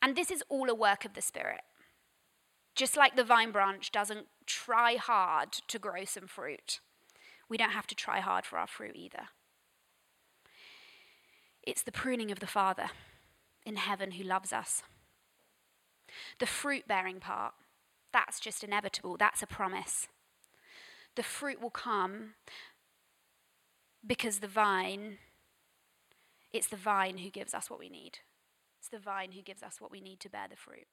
And 0.00 0.16
this 0.16 0.30
is 0.30 0.42
all 0.48 0.68
a 0.68 0.74
work 0.74 1.04
of 1.04 1.14
the 1.14 1.22
Spirit. 1.22 1.62
Just 2.74 2.96
like 2.96 3.14
the 3.16 3.24
vine 3.24 3.52
branch 3.52 3.92
doesn't 3.92 4.26
try 4.46 4.96
hard 4.96 5.52
to 5.68 5.78
grow 5.78 6.04
some 6.04 6.26
fruit, 6.26 6.80
we 7.48 7.56
don't 7.56 7.70
have 7.70 7.86
to 7.86 7.94
try 7.94 8.20
hard 8.20 8.44
for 8.44 8.58
our 8.58 8.66
fruit 8.66 8.96
either. 8.96 9.28
It's 11.66 11.82
the 11.82 11.92
pruning 11.92 12.30
of 12.30 12.40
the 12.40 12.46
Father 12.46 12.90
in 13.64 13.76
heaven 13.76 14.12
who 14.12 14.24
loves 14.24 14.52
us. 14.52 14.82
The 16.38 16.46
fruit 16.46 16.86
bearing 16.86 17.20
part, 17.20 17.54
that's 18.12 18.38
just 18.38 18.62
inevitable, 18.62 19.16
that's 19.16 19.42
a 19.42 19.46
promise. 19.46 20.08
The 21.16 21.22
fruit 21.22 21.60
will 21.60 21.70
come 21.70 22.34
because 24.06 24.40
the 24.40 24.48
vine, 24.48 25.18
it's 26.52 26.68
the 26.68 26.76
vine 26.76 27.18
who 27.18 27.30
gives 27.30 27.54
us 27.54 27.70
what 27.70 27.78
we 27.78 27.88
need. 27.88 28.18
It's 28.78 28.88
the 28.88 28.98
vine 28.98 29.32
who 29.32 29.40
gives 29.40 29.62
us 29.62 29.80
what 29.80 29.90
we 29.90 30.00
need 30.00 30.20
to 30.20 30.28
bear 30.28 30.46
the 30.48 30.56
fruit. 30.56 30.86